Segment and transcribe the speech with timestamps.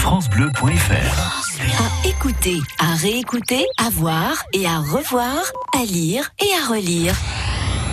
[0.00, 1.60] francebleu.fr.
[1.78, 5.36] À écouter, à réécouter, à voir et à revoir,
[5.78, 7.14] à lire et à relire.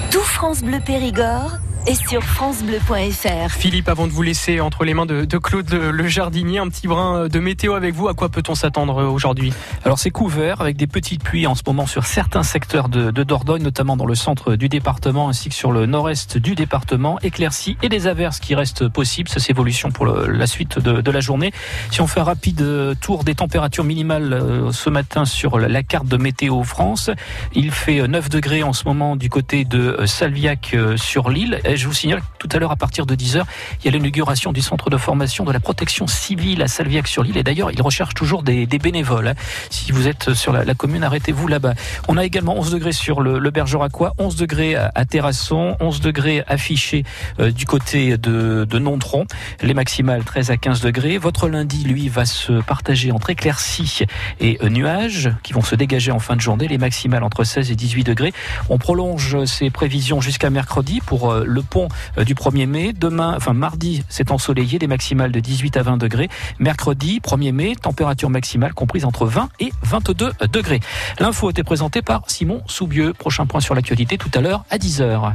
[0.09, 1.51] Tout France Bleu Périgord
[1.87, 3.49] et sur francebleu.fr.
[3.49, 6.87] Philippe, avant de vous laisser entre les mains de, de Claude le jardinier, un petit
[6.87, 8.09] brin de météo avec vous.
[8.09, 9.53] À quoi peut-on s'attendre aujourd'hui?
[9.85, 13.23] Alors c'est couvert avec des petites pluies en ce moment sur certains secteurs de, de,
[13.23, 17.19] Dordogne, notamment dans le centre du département ainsi que sur le nord-est du département.
[17.21, 19.29] Éclaircies et des averses qui restent possibles.
[19.29, 21.53] C'est évolution pour le, la suite de, de, la journée.
[21.91, 25.83] Si on fait un rapide euh, tour des températures minimales euh, ce matin sur la
[25.83, 27.09] carte de météo France,
[27.53, 31.87] il fait 9 euh, degrés en ce moment du côté de Salviac sur l'île je
[31.87, 33.43] vous signale tout à l'heure à partir de 10h,
[33.79, 37.37] il y a l'inauguration du centre de formation de la protection civile à Salviac-sur-l'île.
[37.37, 39.29] Et d'ailleurs, ils recherchent toujours des, bénévoles.
[39.29, 39.33] Hein.
[39.69, 41.73] Si vous êtes sur la, commune, arrêtez-vous là-bas.
[42.07, 46.43] On a également 11 degrés sur le, le Bergeracois, 11 degrés à, Terrasson, 11 degrés
[46.47, 47.03] affichés
[47.39, 49.25] euh, du côté de, de Nontron.
[49.61, 51.17] Les maximales 13 à 15 degrés.
[51.17, 54.03] Votre lundi, lui, va se partager entre éclaircies
[54.39, 56.67] et euh, nuages qui vont se dégager en fin de journée.
[56.67, 58.33] Les maximales entre 16 et 18 degrés.
[58.69, 62.93] On prolonge ces prévisions jusqu'à mercredi pour euh, le pont euh, du 1er mai.
[62.93, 66.29] Demain, enfin mardi, c'est ensoleillé, des maximales de 18 à 20 degrés.
[66.59, 70.79] Mercredi, 1er mai, température maximale comprise entre 20 et 22 degrés.
[71.19, 73.13] L'info a été présentée par Simon Soubieux.
[73.13, 75.33] Prochain point sur l'actualité tout à l'heure à 10h.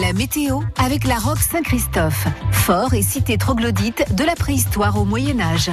[0.00, 5.40] La météo avec la Roque Saint-Christophe, fort et cité troglodyte de la préhistoire au Moyen
[5.40, 5.70] Âge.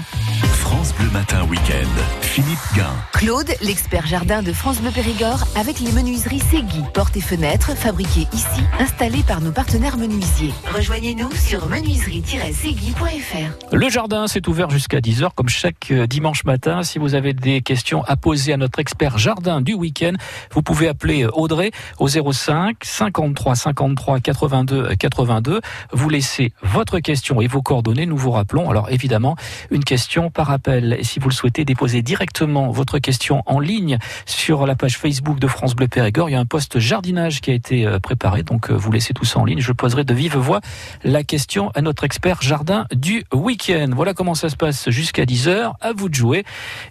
[0.62, 1.90] France Bleu Matin Week-end,
[2.22, 2.94] Philippe Gain.
[3.14, 8.28] Claude, l'expert jardin de France Bleu Périgord, avec les menuiseries Segui, portes et fenêtres fabriquées
[8.32, 10.54] ici, installées par nos partenaires menuisiers.
[10.74, 13.76] Rejoignez-nous sur menuiserie-segui.fr.
[13.76, 16.84] Le jardin s'est ouvert jusqu'à 10h comme chaque euh, dimanche matin.
[16.84, 20.14] Si vous avez des questions à poser à notre expert jardin du week-end,
[20.52, 25.62] vous pouvez appeler euh, Audrey au 05 53 53 82 82.
[25.92, 28.06] Vous laissez votre question et vos coordonnées.
[28.06, 28.70] Nous vous rappelons.
[28.70, 29.36] Alors évidemment,
[29.72, 30.98] une question par appel.
[31.00, 35.40] Et si vous le souhaitez, déposer directement votre question en ligne sur la page Facebook
[35.40, 36.30] de France Bleu Périgord.
[36.30, 38.44] Il y a un poste jardinage qui a été euh, préparé.
[38.44, 39.60] Donc vous laissez tout ça en ligne.
[39.60, 40.62] Je poserai de vive voix
[41.04, 43.90] la question à notre expert jardin du week-end.
[43.94, 45.74] Voilà comment ça se passe jusqu'à 10h.
[45.82, 46.44] À vous de jouer.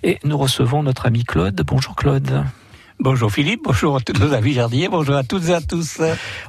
[0.03, 1.63] Et nous recevons notre ami Claude.
[1.67, 2.45] Bonjour Claude.
[3.03, 6.03] Bonjour Philippe, bonjour à tous nos amis jardiniers, bonjour à toutes et à tous.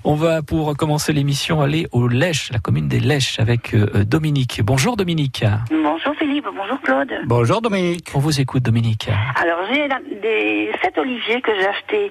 [0.03, 4.61] On va pour commencer l'émission aller au Lèche, la commune des Lèches avec euh, Dominique.
[4.61, 5.45] Bonjour Dominique.
[5.72, 7.13] Bonjour Philippe, bonjour Claude.
[7.25, 8.11] Bonjour Dominique.
[8.13, 9.09] On vous écoute Dominique.
[9.41, 9.88] Alors j'ai
[10.22, 12.09] des sept oliviers que j'ai achetés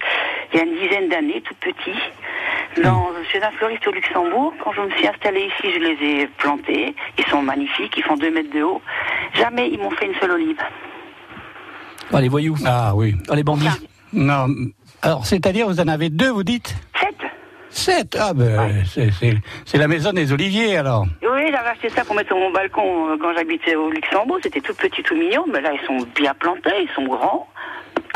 [0.55, 2.00] il y a une dizaine d'années, tout petits,
[2.83, 4.55] dans, chez un fleuriste au Luxembourg.
[4.65, 6.95] Quand je me suis installée ici, je les ai plantés.
[7.19, 8.81] Ils sont magnifiques, ils font deux mètres de haut.
[9.34, 10.59] Jamais ils m'ont fait une seule olive.
[12.11, 12.56] Ah, les voyous.
[12.65, 13.15] Ah oui.
[13.29, 13.69] Ah, les bandits.
[14.12, 14.47] Non.
[15.03, 17.16] Alors, c'est-à-dire, vous en avez deux, vous dites Sept.
[17.71, 19.10] Sept Ah ben, ouais.
[19.65, 21.06] c'est la maison des oliviers, alors.
[21.22, 24.38] Oui, j'avais acheté ça pour mettre sur mon balcon euh, quand j'habitais au Luxembourg.
[24.43, 27.47] C'était tout petit, tout mignon, mais là, ils sont bien plantés, ils sont grands.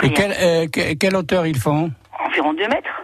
[0.03, 0.66] Et quelle, euh,
[0.99, 1.91] quelle hauteur ils font?
[2.27, 3.03] Environ deux mètres.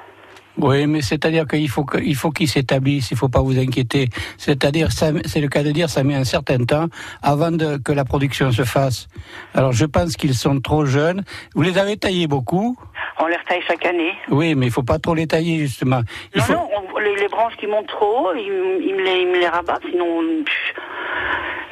[0.63, 4.09] Oui, mais c'est-à-dire qu'il faut qu'il faut qu'ils s'établissent, il faut pas vous inquiéter.
[4.37, 6.87] C'est-à-dire, c'est le cas de dire, ça met un certain temps
[7.23, 9.09] avant de, que la production se fasse.
[9.55, 11.25] Alors, je pense qu'ils sont trop jeunes.
[11.55, 12.77] Vous les avez taillés beaucoup?
[13.19, 14.13] On les retaille chaque année.
[14.31, 16.01] Oui, mais il faut pas trop les tailler justement.
[16.35, 16.53] Il non, faut...
[16.55, 19.49] non, on, les, les, branches qui montent trop ils, ils, me les, ils me les
[19.49, 20.23] rabattent, sinon.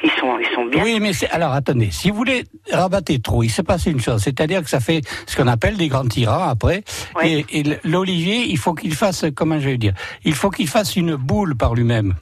[0.03, 0.83] Ils sont, ils sont bien.
[0.83, 4.21] Oui, mais c'est, alors attendez, si vous les rabattez trop, il se passe une chose,
[4.23, 6.83] c'est-à-dire que ça fait ce qu'on appelle des grands tyrans après.
[7.17, 7.45] Oui.
[7.51, 9.93] Et, et l'olivier, il faut qu'il fasse, comment je vais dire,
[10.23, 12.15] il faut qu'il fasse une boule par lui-même.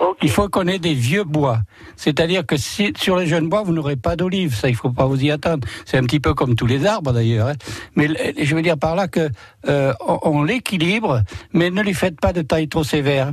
[0.00, 0.26] Okay.
[0.26, 1.58] Il faut qu'on ait des vieux bois.
[1.96, 4.54] C'est-à-dire que si, sur les jeunes bois, vous n'aurez pas d'olive.
[4.54, 5.66] Ça, il faut pas vous y attendre.
[5.86, 7.48] C'est un petit peu comme tous les arbres d'ailleurs.
[7.48, 7.54] Hein.
[7.96, 8.08] Mais
[8.40, 9.28] je veux dire par là que
[9.68, 11.22] euh, on, on l'équilibre,
[11.52, 13.32] mais ne lui faites pas de taille trop sévère.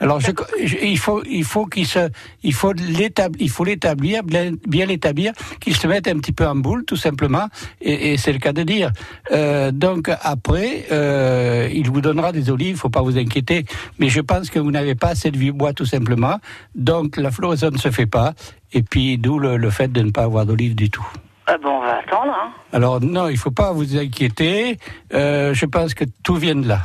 [0.00, 0.30] Alors, je,
[0.62, 2.08] je, il faut, il faut qu'il se,
[2.42, 6.46] il faut l'établir, il faut l'établir, bien, bien l'établir, qu'il se mette un petit peu
[6.46, 7.48] en boule, tout simplement,
[7.80, 8.92] et, et c'est le cas de dire.
[9.32, 13.64] Euh, donc après, euh, il vous donnera des olives, faut pas vous inquiéter,
[13.98, 16.38] mais je pense que vous n'avez pas assez de vieux bois, tout simplement.
[16.74, 18.34] Donc la floraison ne se fait pas,
[18.72, 21.06] et puis d'où le, le fait de ne pas avoir d'olives du tout.
[21.48, 22.32] Ah bon, on va attendre.
[22.32, 22.52] Hein.
[22.72, 24.78] Alors non, il faut pas vous inquiéter.
[25.14, 26.82] Euh, je pense que tout vient de là.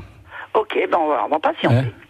[0.54, 1.76] Ok, ben on va, on va patienter.
[1.76, 2.03] Hein?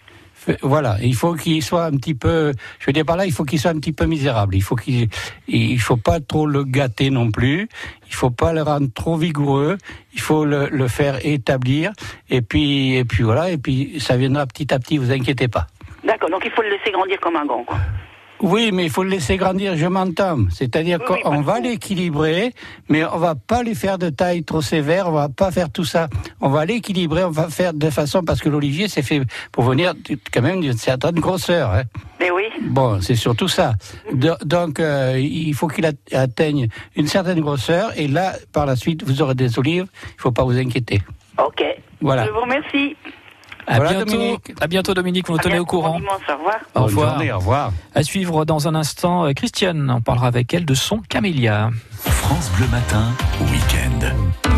[0.62, 3.44] Voilà, il faut qu'il soit un petit peu, je veux dire par là, il faut
[3.44, 4.56] qu'il soit un petit peu misérable.
[4.56, 5.10] Il faut qu'il,
[5.48, 7.68] il faut pas trop le gâter non plus.
[8.07, 9.78] Il faut pas le rendre trop vigoureux.
[10.13, 11.92] Il faut le, le faire établir.
[12.30, 14.98] Et puis, et puis voilà, et puis ça viendra petit à petit.
[14.98, 15.68] Vous inquiétez pas.
[16.04, 16.30] D'accord.
[16.30, 17.78] Donc il faut le laisser grandir comme un grand, quoi.
[18.45, 20.40] Oui, mais il faut le laisser grandir, je m'entends.
[20.51, 22.54] C'est-à-dire Oui, qu'on va l'équilibrer,
[22.90, 25.86] mais on va pas les faire de taille trop sévère, on va pas faire tout
[25.86, 26.10] ça.
[26.42, 29.22] On va l'équilibrer, on va faire de façon, parce que l'olivier, c'est fait
[29.54, 29.94] pour venir
[30.34, 31.72] quand même d'une certaine grosseur.
[31.72, 31.84] hein.
[32.19, 32.44] Mais oui.
[32.63, 33.75] Bon, c'est surtout ça.
[34.13, 36.68] Do- donc, euh, il faut qu'il at- atteigne
[36.98, 39.86] une certaine grosseur, et là, par la suite, vous aurez des olives,
[40.18, 41.01] il faut pas vous inquiéter.
[41.38, 41.63] Ok.
[42.01, 42.25] Voilà.
[42.25, 42.98] Je vous remercie.
[43.68, 44.12] À Voilà, bientôt.
[44.12, 44.54] Dominique.
[44.62, 45.27] À bientôt, Dominique.
[45.27, 46.00] Vous nous tenez au bon courant.
[46.00, 46.56] dimanche, au revoir.
[46.75, 47.10] Au Bonne revoir.
[47.12, 47.71] journée, au revoir.
[47.95, 49.89] À suivre dans un instant, euh, Christiane.
[49.95, 51.69] On parlera avec elle de son camélia.
[51.94, 53.06] France Bleu Matin,
[53.51, 54.53] week-end.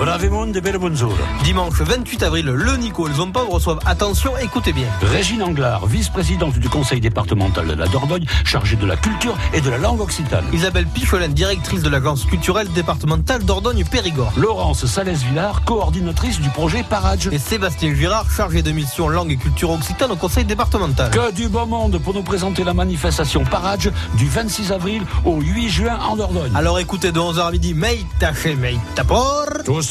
[0.00, 1.12] Bravemont de Belbonzola.
[1.44, 4.86] Dimanche 28 avril, le Nico et le Zompov reçoivent, attention, écoutez bien.
[5.02, 9.68] Régine Anglard, vice-présidente du conseil départemental de la Dordogne, chargée de la culture et de
[9.68, 10.46] la langue occitane.
[10.54, 14.32] Isabelle Picholin, directrice de l'agence culturelle départementale d'Ordogne-Périgord.
[14.38, 17.28] Laurence Salès-Villard, coordinatrice du projet Parage.
[17.30, 21.10] Et Sébastien Girard, chargé de mission langue et culture occitane au conseil départemental.
[21.10, 25.68] Que du beau monde pour nous présenter la manifestation Parage du 26 avril au 8
[25.68, 26.52] juin en Dordogne.
[26.54, 28.56] Alors écoutez de 11h à midi, Meita chez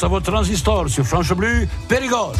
[0.02, 2.32] À vos transistors sur Franche Bleu, Périgord.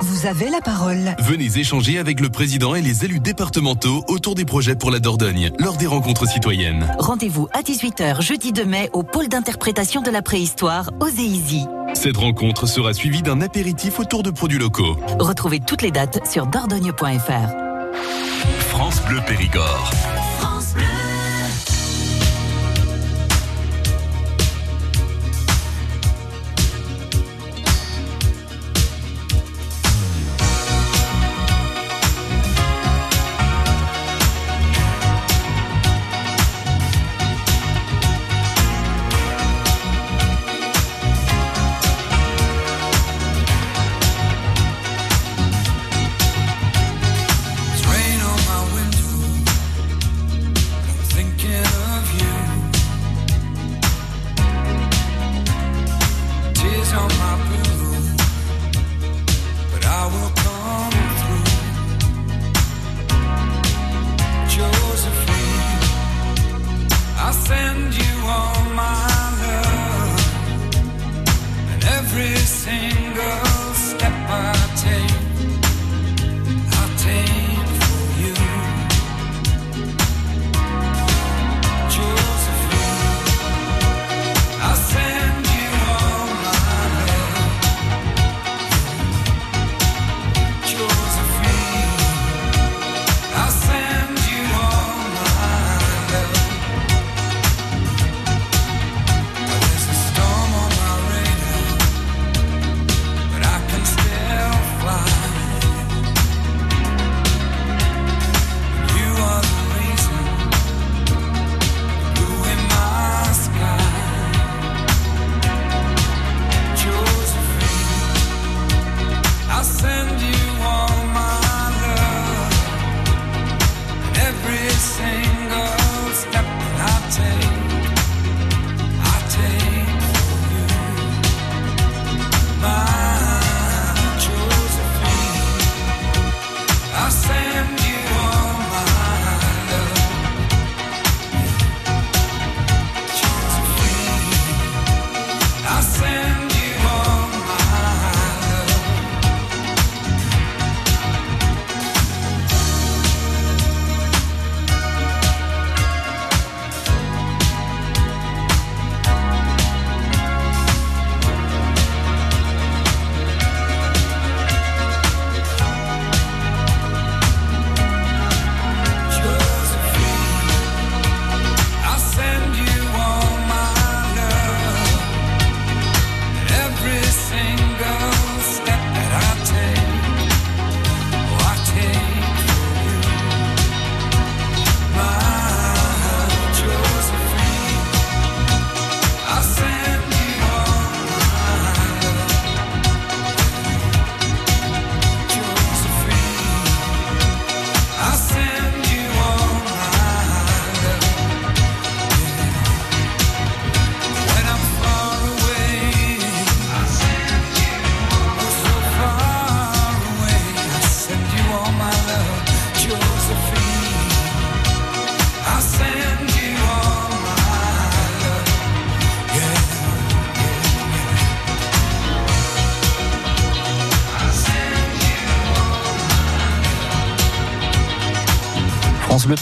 [0.00, 1.16] Vous avez la parole.
[1.18, 5.50] Venez échanger avec le président et les élus départementaux autour des projets pour la Dordogne
[5.58, 6.88] lors des rencontres citoyennes.
[7.00, 11.64] Rendez-vous à 18h jeudi 2 mai au pôle d'interprétation de la préhistoire aux EISI.
[11.94, 14.96] Cette rencontre sera suivie d'un apéritif autour de produits locaux.
[15.18, 17.50] Retrouvez toutes les dates sur dordogne.fr.
[18.68, 19.90] France Bleu Périgord.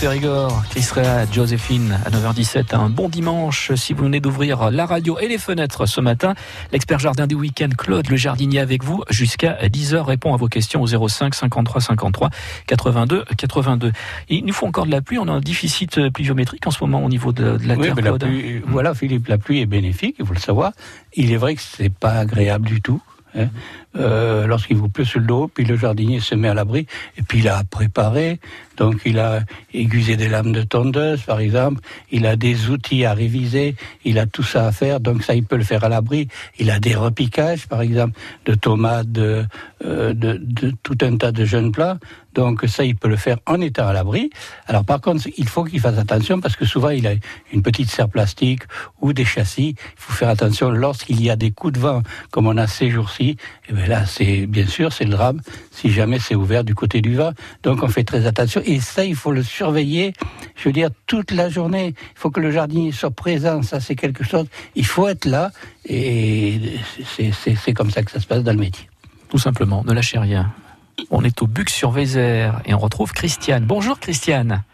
[0.00, 0.62] Périgord,
[0.94, 2.74] Rea, Joséphine à 9h17.
[2.76, 6.34] Un bon dimanche si vous venez d'ouvrir la radio et les fenêtres ce matin.
[6.72, 10.82] L'expert jardin du week-end, Claude le jardinier avec vous jusqu'à 10h répond à vos questions
[10.82, 12.30] au 05 53 53
[12.68, 13.92] 82 82.
[14.28, 15.18] Il nous faut encore de la pluie.
[15.18, 17.96] On a un déficit pluviométrique en ce moment au niveau de, de la Oui, terre,
[17.96, 20.72] mais la pluie- voilà, Philippe, la pluie est bénéfique, il faut le savoir.
[21.14, 23.02] Il est vrai que c'est pas agréable du tout.
[23.34, 23.48] hein.
[23.96, 27.22] Euh, Lorsqu'il vous pleut sur le dos, puis le jardinier se met à l'abri, et
[27.22, 28.38] puis il a préparé,
[28.76, 29.40] donc il a
[29.74, 31.80] aiguisé des lames de tondeuse, par exemple,
[32.10, 35.44] il a des outils à réviser, il a tout ça à faire, donc ça il
[35.44, 36.28] peut le faire à l'abri.
[36.58, 39.44] Il a des repiquages, par exemple, de tomates, de,
[39.84, 40.14] euh,
[40.82, 41.98] tout un tas de jeunes plats,
[42.34, 44.30] donc ça il peut le faire en étant à l'abri.
[44.66, 47.14] Alors par contre, il faut qu'il fasse attention parce que souvent il a
[47.52, 48.62] une petite serre plastique
[49.00, 49.70] ou des châssis.
[49.70, 52.90] Il faut faire attention lorsqu'il y a des coups de vent comme on a ces
[52.90, 53.36] jours-ci.
[53.68, 57.14] Et là, c'est bien sûr c'est le drame si jamais c'est ouvert du côté du
[57.14, 57.32] vent.
[57.62, 60.12] Donc on fait très attention et ça il faut le surveiller.
[60.56, 61.94] Je veux dire toute la journée.
[61.98, 63.62] Il faut que le jardinier soit présent.
[63.62, 64.46] Ça c'est quelque chose.
[64.74, 65.50] Il faut être là
[65.86, 66.60] et
[67.16, 68.88] c'est- c'est c'est comme ça que ça se passe dans le métier.
[69.28, 70.52] Tout simplement, ne lâchez rien.
[71.10, 73.64] On est au Buc sur Vézère et on retrouve Christiane.
[73.64, 74.64] Bonjour Christiane.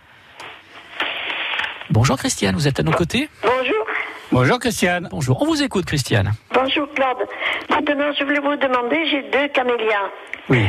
[1.91, 3.29] Bonjour Christiane, vous êtes à nos côtés?
[3.43, 3.84] Bonjour.
[4.33, 5.09] Bonjour Christiane.
[5.11, 6.33] Bonjour, on vous écoute Christiane.
[6.53, 7.29] Bonjour Claude.
[7.71, 10.11] Maintenant, je voulais vous demander, j'ai deux camélias.
[10.49, 10.65] Oui.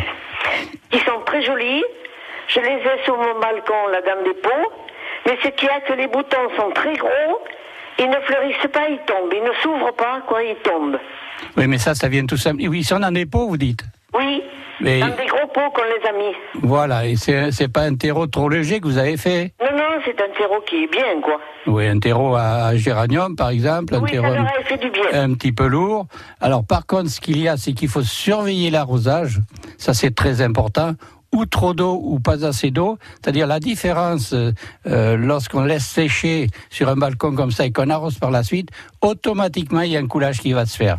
[0.93, 1.83] Ils sont très jolis.
[2.47, 4.71] Je les ai sur mon balcon, là, dans des pots.
[5.25, 7.41] Mais ce qu'il y a, que les boutons sont très gros.
[7.97, 9.33] Ils ne fleurissent pas, ils tombent.
[9.33, 10.99] Ils ne s'ouvrent pas, quoi, ils tombent.
[11.57, 12.61] Oui, mais ça, ça vient tout simple.
[12.67, 13.83] Oui, ils sont dans des pots, vous dites.
[14.13, 14.43] Oui,
[14.81, 16.35] Mais dans des gros pots qu'on les a mis.
[16.61, 19.53] voilà, et c'est c'est pas un terreau trop léger que vous avez fait.
[19.61, 21.39] Non, non, c'est un terreau qui est bien, quoi.
[21.67, 24.77] Oui, un terreau à, à géranium, par exemple, un Oui, ça terreau leur a fait
[24.77, 25.03] du bien.
[25.13, 26.07] un petit peu lourd.
[26.41, 29.39] Alors, par contre, ce qu'il y a, c'est qu'il faut surveiller l'arrosage.
[29.77, 30.91] Ça, c'est très important.
[31.33, 32.97] Ou trop d'eau ou pas assez d'eau.
[33.21, 34.51] C'est-à-dire la différence euh,
[34.87, 38.69] euh, lorsqu'on laisse sécher sur un balcon comme ça et qu'on arrose par la suite,
[39.01, 40.97] automatiquement, il y a un coulage qui va se faire.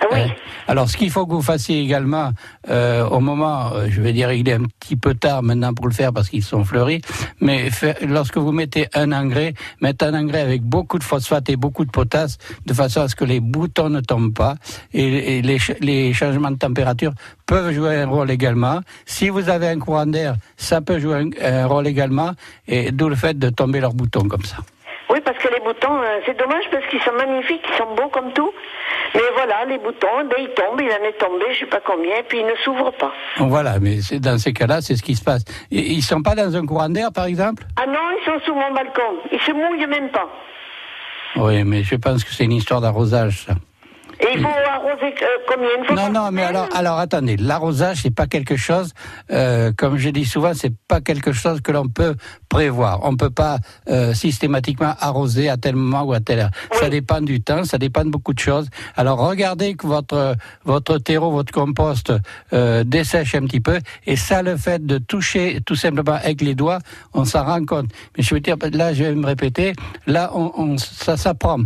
[0.00, 0.26] Hein
[0.68, 2.30] Alors, ce qu'il faut que vous fassiez également,
[2.68, 5.86] euh, au moment, euh, je vais dire, il est un petit peu tard maintenant pour
[5.86, 7.00] le faire parce qu'ils sont fleuris,
[7.40, 7.68] mais
[8.06, 11.90] lorsque vous mettez un engrais, mettez un engrais avec beaucoup de phosphate et beaucoup de
[11.90, 14.56] potasse, de façon à ce que les boutons ne tombent pas
[14.92, 17.12] et, et les, ch- les changements de température
[17.46, 18.80] peuvent jouer un rôle également.
[19.06, 22.32] Si vous avez un courant d'air, ça peut jouer un, un rôle également,
[22.68, 24.56] et d'où le fait de tomber leurs boutons comme ça.
[25.10, 28.32] Oui, parce que boutons, euh, c'est dommage parce qu'ils sont magnifiques, ils sont beaux comme
[28.32, 28.50] tout.
[29.14, 32.22] Mais voilà, les boutons, ben, ils tombent, il en est tombé, je sais pas combien,
[32.28, 33.12] puis ils ne s'ouvrent pas.
[33.38, 35.44] Voilà, mais c'est- dans ces cas-là, c'est ce qui se passe.
[35.70, 37.62] Et- Ils sont pas dans un courant d'air, par exemple?
[37.76, 39.18] Ah non, ils sont sous mon balcon.
[39.32, 40.28] Ils se mouillent même pas.
[41.36, 43.54] Oui, mais je pense que c'est une histoire d'arrosage, ça.
[44.20, 47.98] Et il faut arroser euh, combien une fois Non, non, mais alors, alors attendez, l'arrosage,
[48.02, 48.92] c'est pas quelque chose,
[49.30, 52.14] euh, comme je dis souvent, c'est pas quelque chose que l'on peut
[52.48, 53.00] prévoir.
[53.02, 56.50] On peut pas euh, systématiquement arroser à tel moment ou à telle heure.
[56.72, 58.68] Ça dépend du temps, ça dépend de beaucoup de choses.
[58.96, 62.12] Alors regardez que votre votre terreau, votre compost
[62.52, 66.54] euh, dessèche un petit peu, et ça, le fait de toucher tout simplement avec les
[66.54, 66.78] doigts,
[67.12, 67.86] on s'en rend compte.
[68.16, 69.72] Mais je veux dire, là, je vais me répéter,
[70.06, 71.58] là, on, on- ça s'apprend.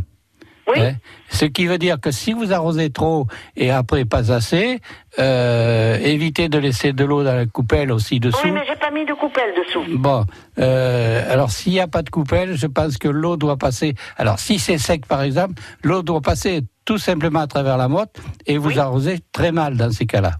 [0.76, 0.92] Hein
[1.30, 4.80] Ce qui veut dire que si vous arrosez trop et après pas assez,
[5.18, 8.38] euh, évitez de laisser de l'eau dans la coupelle aussi dessous.
[8.44, 9.82] Oui, mais j'ai pas mis de coupelle dessous.
[9.98, 10.24] Bon,
[10.58, 13.94] euh, alors s'il n'y a pas de coupelle, je pense que l'eau doit passer.
[14.16, 18.16] Alors si c'est sec par exemple, l'eau doit passer tout simplement à travers la motte
[18.46, 20.32] et vous arrosez très mal dans ces cas-là.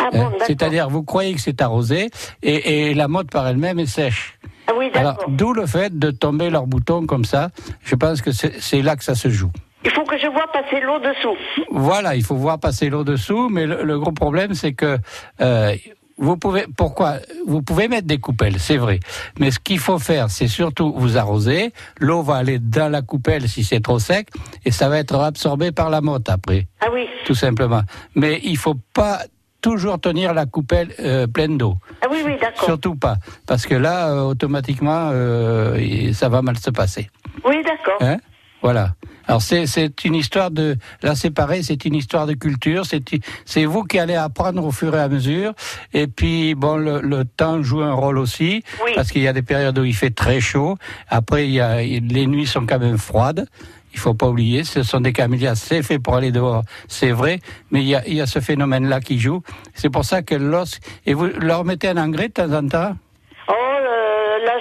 [0.00, 0.46] Ah bon, Hein, d'accord.
[0.46, 2.10] C'est-à-dire vous croyez que c'est arrosé
[2.42, 4.38] et, et la motte par elle-même est sèche.
[4.68, 5.30] Ah oui, Alors d'accord.
[5.30, 7.48] d'où le fait de tomber leurs boutons comme ça.
[7.84, 9.50] Je pense que c'est là que ça se joue.
[9.84, 11.36] Il faut que je vois passer l'eau dessous.
[11.70, 14.98] Voilà, il faut voir passer l'eau dessous, mais le, le gros problème, c'est que
[15.40, 15.74] euh,
[16.18, 17.14] vous pouvez, pourquoi?
[17.46, 18.98] Vous pouvez mettre des coupelles, c'est vrai,
[19.38, 21.72] mais ce qu'il faut faire, c'est surtout vous arroser.
[22.00, 24.28] L'eau va aller dans la coupelle si c'est trop sec,
[24.64, 27.06] et ça va être absorbé par la motte après, Ah oui.
[27.24, 27.82] tout simplement.
[28.16, 29.20] Mais il faut pas
[29.60, 31.74] toujours tenir la coupelle euh, pleine d'eau.
[32.02, 32.64] Ah oui, oui, d'accord.
[32.64, 33.16] Surtout pas,
[33.46, 37.08] parce que là, euh, automatiquement, euh, ça va mal se passer.
[37.44, 37.98] Oui, d'accord.
[38.00, 38.16] Hein?
[38.62, 38.94] Voilà.
[39.26, 42.86] Alors c'est c'est une histoire de là c'est pareil, c'est une histoire de culture.
[42.86, 43.02] C'est
[43.44, 45.52] c'est vous qui allez apprendre au fur et à mesure.
[45.92, 48.62] Et puis bon, le, le temps joue un rôle aussi
[48.94, 50.76] parce qu'il y a des périodes où il fait très chaud.
[51.08, 53.46] Après il y a les nuits sont quand même froides.
[53.92, 57.40] Il faut pas oublier, ce sont des camélias, c'est fait pour aller dehors, c'est vrai,
[57.70, 59.42] mais il y a, il y a ce phénomène-là qui joue.
[59.74, 62.96] C'est pour ça que l'os et vous leur mettez un engrais de temps en temps?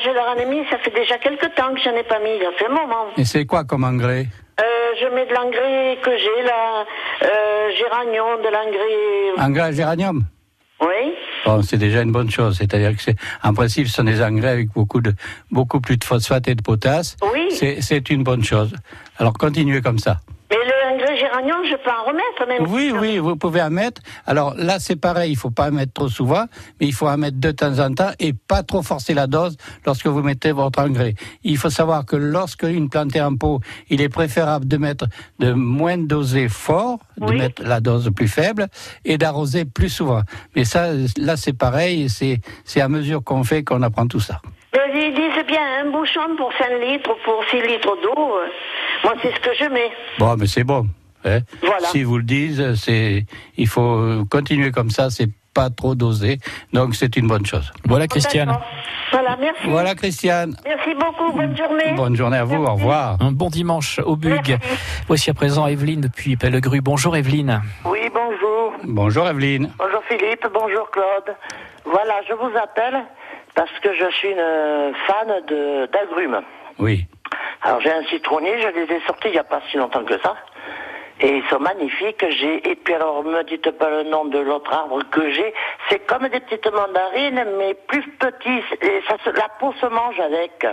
[0.03, 2.29] Je leur en ai mis, ça fait déjà quelques temps que j'en ai pas mis,
[2.35, 3.07] il y a fait un moment.
[3.17, 4.27] Et c'est quoi comme engrais?
[4.59, 4.63] Euh,
[5.01, 6.85] je mets de l'engrais que j'ai là,
[7.23, 9.43] euh, géranium, de l'engrais.
[9.43, 10.23] Engrais à géranium?
[10.81, 11.13] Oui.
[11.45, 12.57] Bon, c'est déjà une bonne chose.
[12.57, 15.13] C'est-à-dire que c'est, en principe, ce sont des engrais avec beaucoup de,
[15.51, 17.17] beaucoup plus de phosphate et de potasse.
[17.33, 17.49] Oui.
[17.81, 18.73] C'est une bonne chose.
[19.17, 20.17] Alors, continuez comme ça.
[21.39, 22.65] Je peux en remettre même.
[22.71, 24.01] Oui, oui, vous pouvez en mettre.
[24.25, 26.45] Alors là, c'est pareil, il faut pas en mettre trop souvent,
[26.79, 29.57] mais il faut en mettre de temps en temps et pas trop forcer la dose
[29.85, 31.13] lorsque vous mettez votre engrais.
[31.43, 35.05] Il faut savoir que lorsque une plante est en pot, il est préférable de mettre
[35.39, 38.67] de moins doser fort, de mettre la dose plus faible
[39.05, 40.21] et d'arroser plus souvent.
[40.55, 44.41] Mais ça, là, c'est pareil, c'est c'est à mesure qu'on fait qu'on apprend tout ça.
[44.73, 48.15] Ils disent bien un bouchon pour 5 litres, pour 6 litres d'eau.
[48.17, 48.47] euh,
[49.03, 49.91] Moi, c'est ce que je mets.
[50.17, 50.87] Bon, mais c'est bon.
[51.27, 51.39] Hein?
[51.61, 51.87] Voilà.
[51.87, 53.25] Si vous le dites, c'est,
[53.57, 56.37] il faut continuer comme ça, c'est pas trop dosé.
[56.71, 57.71] Donc, c'est une bonne chose.
[57.85, 58.55] Voilà, Christiane.
[59.11, 59.61] Voilà, merci.
[59.65, 60.55] Voilà, Christiane.
[60.65, 61.93] Merci beaucoup, bonne journée.
[61.95, 63.17] Bonne journée à vous, au revoir.
[63.19, 64.57] Un bon dimanche au Bug.
[65.07, 66.81] Voici à présent Evelyne depuis Pellegru.
[66.81, 67.61] Bonjour Evelyne.
[67.85, 68.73] Oui, bonjour.
[68.83, 69.71] Bonjour, Evelyne.
[69.79, 71.35] Bonjour Philippe, bonjour Claude.
[71.85, 73.03] Voilà, je vous appelle
[73.55, 76.41] parce que je suis une fan de d'agrumes.
[76.77, 77.05] Oui.
[77.63, 80.19] Alors j'ai un citronnier, je les ai sortis il n'y a pas si longtemps que
[80.21, 80.35] ça.
[81.19, 82.23] Et ils sont magnifiques.
[82.29, 85.53] J'ai et puis alors me dites pas le nom de l'autre arbre que j'ai.
[85.89, 88.63] C'est comme des petites mandarines, mais plus petits.
[88.81, 90.65] Et ça, se- la peau se mange avec.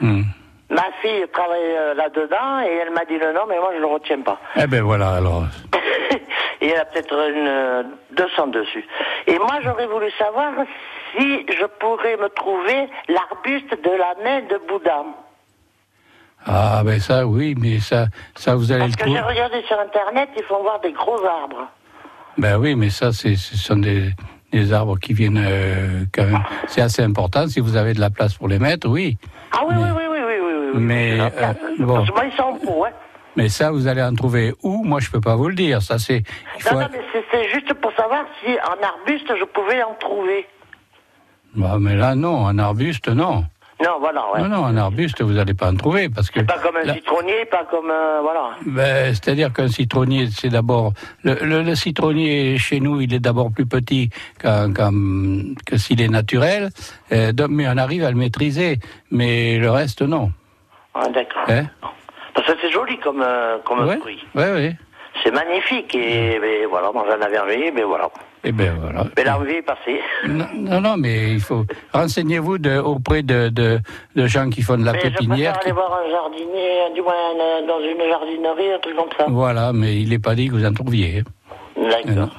[0.00, 0.22] Hmm.
[0.70, 3.86] Ma fille travaille euh, là-dedans et elle m'a dit le nom, mais moi je le
[3.86, 4.38] retiens pas.
[4.56, 5.42] Eh ben voilà, alors.
[6.60, 8.86] Et elle a peut-être une euh, 200 dessus.
[9.26, 10.52] Et moi, j'aurais voulu savoir
[11.16, 15.04] si je pourrais me trouver l'arbuste de la main de Bouddha.
[16.46, 19.18] Ah, ben ça, oui, mais ça, ça vous allez Parce le que trouver.
[19.18, 21.68] j'ai regardé sur Internet, ils font voir des gros arbres.
[22.38, 24.10] Ben oui, mais ça, c'est, ce sont des,
[24.52, 26.42] des arbres qui viennent euh, quand même.
[26.66, 27.46] C'est assez important.
[27.46, 29.18] Si vous avez de la place pour les mettre, oui.
[29.52, 30.80] Ah oui, oui, oui, oui, oui, oui, oui, oui.
[30.80, 31.28] Mais euh,
[31.78, 32.90] bon, Parce que moi, ils sont en hein?
[33.36, 34.82] mais ça, vous allez en trouver où?
[34.84, 35.80] Moi, je peux pas vous le dire.
[35.80, 36.22] Ça, c'est.
[36.70, 40.46] Non, non, mais c'est- juste pour savoir si en arbuste, je pouvais en trouver.
[41.54, 43.44] Bah, mais là, non, un arbuste, non.
[43.82, 44.40] Non, voilà, ouais.
[44.42, 46.40] Non, non, un arbuste, vous n'allez pas en trouver parce que.
[46.40, 48.20] Pas comme un citronnier, pas comme un...
[48.22, 48.50] Voilà.
[48.66, 50.92] Ben, C'est-à-dire qu'un citronnier, c'est d'abord
[51.24, 54.72] le, le- le citronnier chez nous, il est d'abord plus petit qu'un-
[55.66, 56.70] que s'il est naturel,
[57.12, 58.78] euh, donc, mais on arrive à le maîtriser.
[59.10, 60.30] Mais le reste, non.
[60.94, 61.42] Ah, d'accord.
[61.48, 61.64] Hein?
[62.34, 63.98] Parce que c'est joli comme, euh, comme Ouais.
[63.98, 64.18] fruit.
[64.34, 64.70] Oui, oui.
[65.22, 68.08] C'est magnifique et ben, voilà, moi j'en avais envie, mais voilà.
[68.44, 69.04] Et ben voilà.
[69.16, 70.00] Mais l'envie est passée.
[70.26, 73.78] Non, non, non, mais il faut renseignez-vous auprès de, de,
[74.16, 75.52] de gens qui font de la mais je pépinière.
[75.52, 79.08] préfère qui- aller voir un jardinier, du moins un- dans une jardinerie, un truc comme
[79.16, 79.26] ça.
[79.28, 81.22] Voilà, mais il n'est pas dit que vous en trouviez.
[81.76, 82.30] D'accord.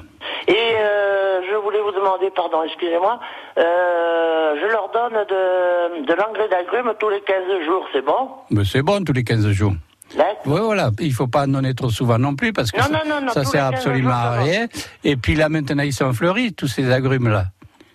[0.46, 3.18] Et euh, je voulais vous demander, pardon, excusez-moi,
[3.56, 8.28] euh, je leur donne de, de l'engrais d'agrumes tous les 15 jours, c'est bon?
[8.50, 9.72] Mais c'est bon tous les 15 jours.
[10.46, 10.90] Oui, voilà.
[11.00, 13.44] Il faut pas en donner trop souvent non plus parce que Non, ça, non, ça
[13.44, 14.66] sert les 15 absolument à rien.
[15.04, 17.46] Et puis là, maintenant, ils sont fleuris, tous ces agrumes-là.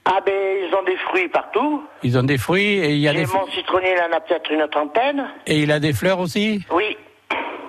[0.05, 1.83] Ah ben, ils ont des fruits partout.
[2.03, 4.19] Ils ont des fruits et il y a Et des mon citronnier, il en a
[4.21, 5.25] peut-être une trentaine.
[5.45, 6.65] et il a des fleurs aussi.
[6.73, 6.97] Oui.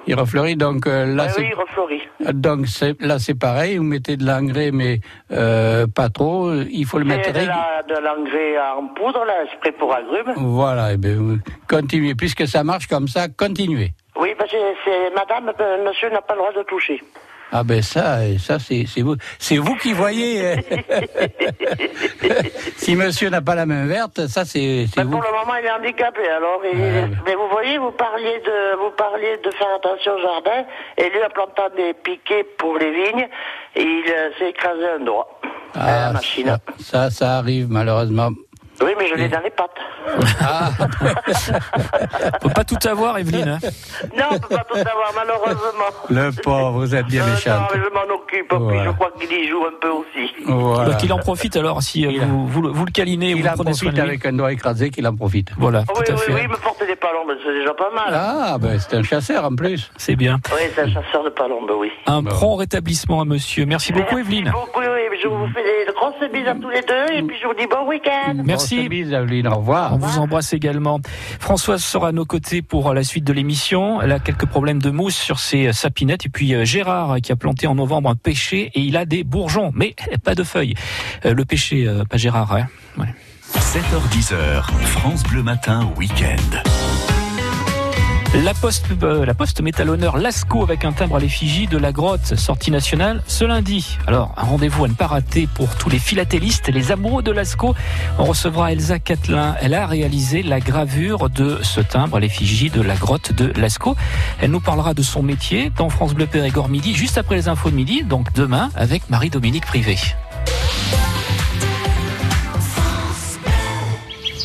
[0.06, 2.00] Il refleurit donc euh, là Ah c'est oui, il refleurit.
[2.32, 2.66] donc
[3.00, 3.76] là c'est pareil.
[3.76, 6.52] Vous mettez de l'engrais mais euh, pas trop.
[6.54, 10.32] Il faut le mettre de la- de l'engrais en poudre, là, spray pour agrumes.
[10.36, 10.94] Voilà.
[10.94, 13.28] Et ben, vous- continuez puisque ça marche comme ça.
[13.28, 13.92] Continuez.
[14.20, 17.02] Oui, parce que c'est madame, euh, monsieur n'a pas le droit de toucher.
[17.52, 20.52] Ah ben ça, et ça c'est c'est vous, c'est vous qui voyez.
[20.52, 20.56] hein.
[22.76, 25.10] si Monsieur n'a pas la main verte, ça c'est c'est vous.
[25.10, 26.60] Pour le moment, il est handicapé, alors.
[26.64, 26.78] il-
[27.26, 30.64] Mais vous voyez, vous parliez de, vous parliez de faire attention au jardin,
[30.96, 33.28] et lui, en plantant des piquets pour les vignes,
[33.74, 35.26] il euh, s'est écrasé un doigt.
[35.74, 36.46] à la Ah, machine.
[36.46, 38.30] ça, ça, ça arrive malheureusement.
[38.82, 39.70] Oui, mais je l'ai dans les pattes.
[40.40, 40.70] Ah.
[42.42, 43.58] On peut pas tout avoir, Evelyne.
[43.62, 43.68] hein.
[44.16, 45.84] Non, on peut pas tout savoir, malheureusement.
[46.08, 47.60] Le pauvre, vous êtes bien Euh, méchante.
[47.60, 50.30] non, mais je m'en occupe, puis je crois qu'il y joue un peu aussi.
[50.46, 50.90] Voilà.
[50.92, 53.48] Donc il en profite alors si euh, vous, vous, le- vous le câlinez, Il vous
[53.48, 54.08] en prenez soin profite de lui.
[54.08, 55.50] avec un doigt écrasé qu'il en profite.
[55.58, 56.32] Voilà, oui, tout à oui, fait.
[56.34, 58.12] oui, me porter des palombes, c'est déjà pas mal.
[58.14, 59.90] Ah, ben c'est un chasseur en plus.
[59.98, 60.40] C'est bien.
[60.52, 61.90] Oui, c'est un chasseur de palombes, oui.
[62.06, 63.66] Un prompt rétablissement à monsieur.
[63.66, 64.52] Merci beaucoup, Evelyne.
[64.76, 67.46] Oui, oui, je vous fais des grosses bises à tous les deux, et puis je
[67.46, 68.34] vous dis bon week-end.
[68.44, 68.69] Merci.
[69.52, 69.94] Au revoir.
[69.94, 71.00] On vous embrasse également.
[71.38, 74.00] Françoise sera à nos côtés pour la suite de l'émission.
[74.00, 76.26] Elle a quelques problèmes de mousse sur ses sapinettes.
[76.26, 79.24] Et puis euh, Gérard qui a planté en novembre un pêcher et il a des
[79.24, 80.74] bourgeons, mais pas de feuilles.
[81.24, 82.54] Euh, Le pêcher, euh, pas Gérard.
[82.54, 82.66] Hein
[82.98, 83.14] ouais.
[83.58, 87.19] 7h10h, France Bleu Matin, week-end.
[88.32, 91.76] La Poste, euh, la Poste met à l'honneur Lascaux avec un timbre à l'effigie de
[91.76, 93.98] la grotte, sortie nationale ce lundi.
[94.06, 97.74] Alors, un rendez-vous à ne pas rater pour tous les philatélistes les amoureux de Lascaux.
[98.20, 99.56] On recevra Elsa Catelin.
[99.60, 103.96] Elle a réalisé la gravure de ce timbre à l'effigie de la grotte de Lascaux.
[104.40, 107.70] Elle nous parlera de son métier dans France Bleu Périgord midi, juste après les infos
[107.70, 109.96] de midi, donc demain avec Marie-Dominique Privé.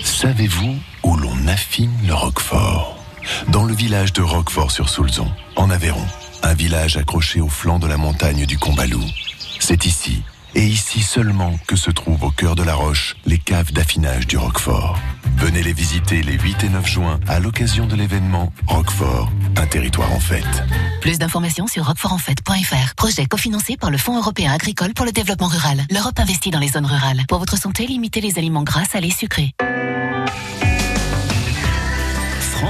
[0.04, 3.04] Savez-vous où l'on affine le roquefort?
[3.49, 6.05] Dans le village de Roquefort-sur-Soulzon, en Aveyron,
[6.43, 9.03] un village accroché au flanc de la montagne du Combalou.
[9.59, 13.71] C'est ici, et ici seulement, que se trouvent au cœur de la roche les caves
[13.73, 14.97] d'affinage du Roquefort.
[15.38, 20.11] Venez les visiter les 8 et 9 juin à l'occasion de l'événement Roquefort, un territoire
[20.13, 20.63] en fête.
[21.01, 22.95] Plus d'informations sur roquefortenfête.fr.
[22.95, 25.85] Projet cofinancé par le Fonds européen agricole pour le développement rural.
[25.91, 27.25] L'Europe investit dans les zones rurales.
[27.27, 29.53] Pour votre santé, limitez les aliments gras, salés, sucrés.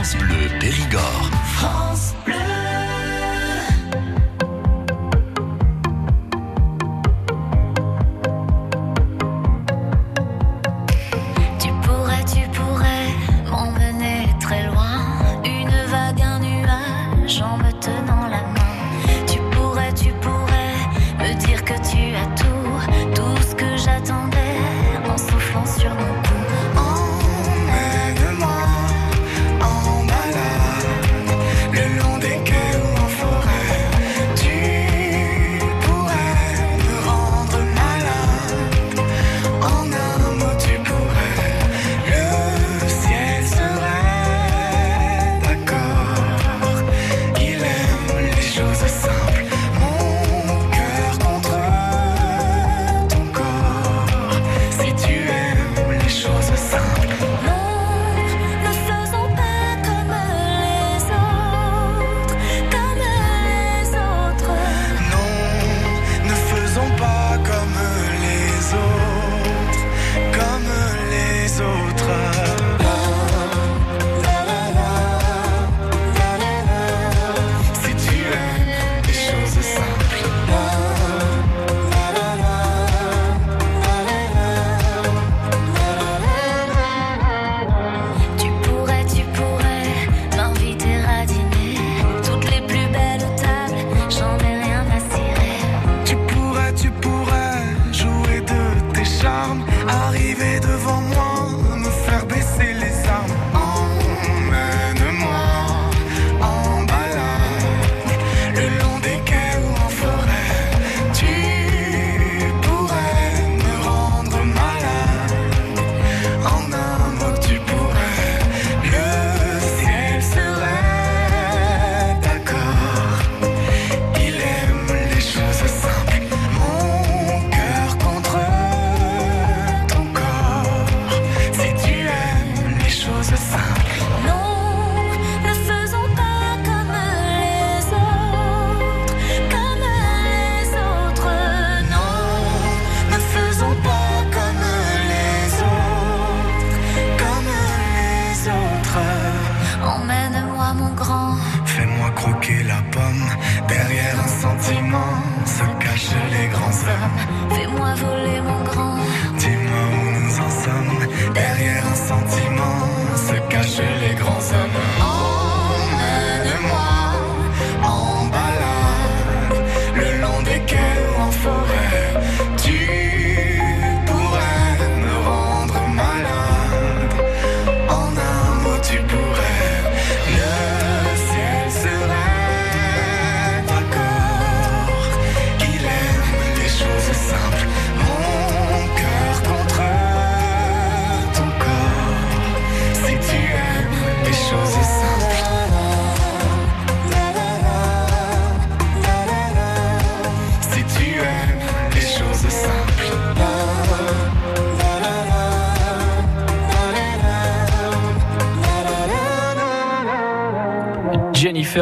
[0.06, 1.32] France Bleu Périgord.
[1.56, 2.05] France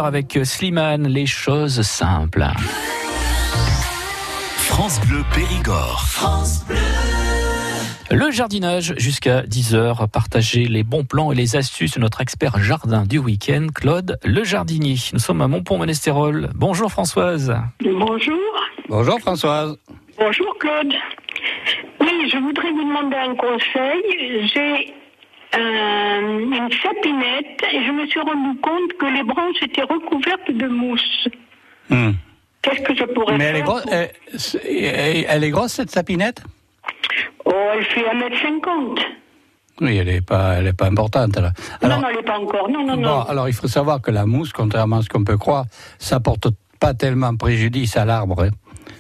[0.04, 2.46] Avec Slimane, les choses simples.
[4.58, 6.04] France Bleu Périgord.
[8.12, 13.06] Le jardinage jusqu'à 10h, partager les bons plans et les astuces de notre expert jardin
[13.06, 14.98] du week-end, Claude Le Jardinier.
[15.14, 16.50] Nous sommes à Montpont-Ménestérol.
[16.54, 17.56] Bonjour Françoise.
[17.82, 18.38] Bonjour.
[18.90, 19.78] Bonjour Françoise.
[20.20, 20.94] Bonjour Claude.
[22.02, 24.50] Oui, je voudrais vous demander un conseil.
[24.54, 25.03] J'ai euh,
[25.60, 31.28] une sapinette et je me suis rendu compte que les branches étaient recouvertes de mousse.
[31.90, 32.12] Hmm.
[32.62, 36.42] Qu'est-ce que je pourrais Mais elle est, faire grosse, elle, est grosse cette sapinette?
[37.46, 39.00] Oh, elle fait 1m50.
[39.82, 41.36] Oui, elle n'est pas, elle est pas importante.
[41.38, 41.52] là.
[41.82, 42.70] Alors, non, non, elle n'est pas encore.
[42.70, 43.22] Non, non, bon, non.
[43.24, 45.66] alors il faut savoir que la mousse, contrairement à ce qu'on peut croire,
[46.00, 46.48] ça porte
[46.80, 48.44] pas tellement préjudice à l'arbre.
[48.44, 48.50] hein.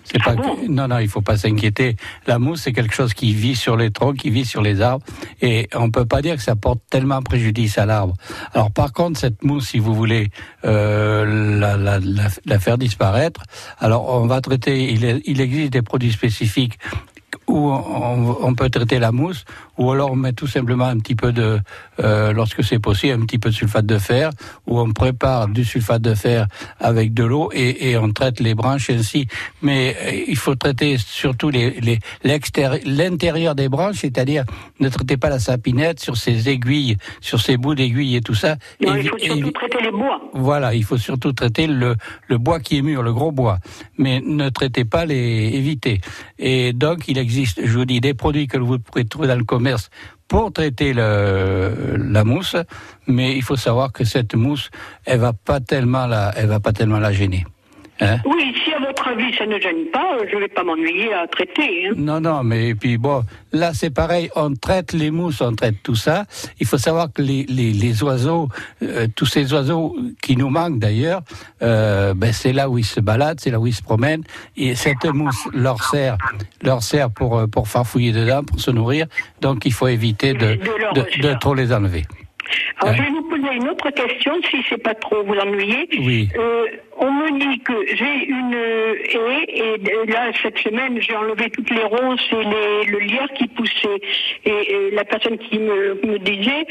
[0.03, 1.95] C'est Ah pas que- non, non, il faut pas s'inquiéter.
[2.27, 5.05] La mousse, c'est quelque chose qui vit sur les troncs, qui vit sur les arbres,
[5.41, 8.15] et on peut pas dire que ça porte tellement préjudice à l'arbre.
[8.53, 10.29] Alors par contre, cette mousse, si vous voulez
[10.65, 13.41] euh, la, la, la, la faire disparaître,
[13.79, 14.91] alors on va traiter.
[14.91, 16.77] Il, est- il existe des produits spécifiques
[17.47, 19.43] où on, on peut traiter la mousse,
[19.77, 21.59] ou alors on met tout simplement un petit peu de,
[21.99, 24.29] euh, lorsque c'est possible, un petit peu de sulfate de fer,
[24.67, 26.47] où on prépare du sulfate de fer
[26.79, 29.27] avec de l'eau et, et on traite les branches ainsi.
[29.61, 34.43] Mais euh, il faut traiter surtout les, les, l'extérie- l'intérieur des branches, c'est-à-dire
[34.79, 38.57] ne traitez pas la sapinette sur ses aiguilles, sur ses bouts d'aiguilles et tout ça.
[38.81, 40.21] Non, Et- il faut surtout et- traiter les bois.
[40.33, 41.95] voilà, il faut surtout traiter le,
[42.27, 43.57] le bois qui est mûr, le gros bois.
[43.97, 45.99] Mais ne traitez pas les évitez.
[46.37, 49.43] Et donc, il existe, je vous dis, des produits que vous pourrez trouver dans le
[49.43, 49.62] commerce
[50.27, 52.55] pour traiter la mousse.
[53.07, 54.69] Mais il faut savoir que cette mousse,
[55.05, 57.45] elle va pas tellement la, elle va pas tellement la gêner.
[58.01, 58.17] Hein?
[58.25, 61.13] Oui, si à votre avis ça ne gêne pas, euh, je ne vais pas m'ennuyer
[61.13, 61.87] à traiter.
[61.87, 61.93] hein.
[61.95, 65.75] Non, non, mais et puis bon, là c'est pareil, on traite les mousses, on traite
[65.83, 66.25] tout ça.
[66.59, 68.49] Il faut savoir que les, les, les oiseaux,
[68.81, 71.21] euh, tous ces oiseaux qui nous manquent d'ailleurs,
[71.61, 74.23] euh, ben, c'est là où ils se baladent, c'est là où ils se promènent.
[74.57, 76.17] Et cette mousse leur sert,
[76.63, 79.05] leur sert pour, pour farfouiller dedans, pour se nourrir.
[79.41, 80.55] Donc il faut éviter de,
[80.95, 82.03] de, de trop les enlever.
[82.81, 82.97] Alors Hein?
[82.97, 85.87] je vais vous poser une autre question, si c'est pas trop vous ennuyer.
[85.99, 86.29] Oui.
[86.37, 86.65] Euh,
[86.97, 91.49] on me dit que j'ai une euh, haie et de- là cette semaine j'ai enlevé
[91.49, 93.99] toutes les ronces et les, le lierre qui poussait.
[94.45, 96.65] Et, la personne qui me, me disait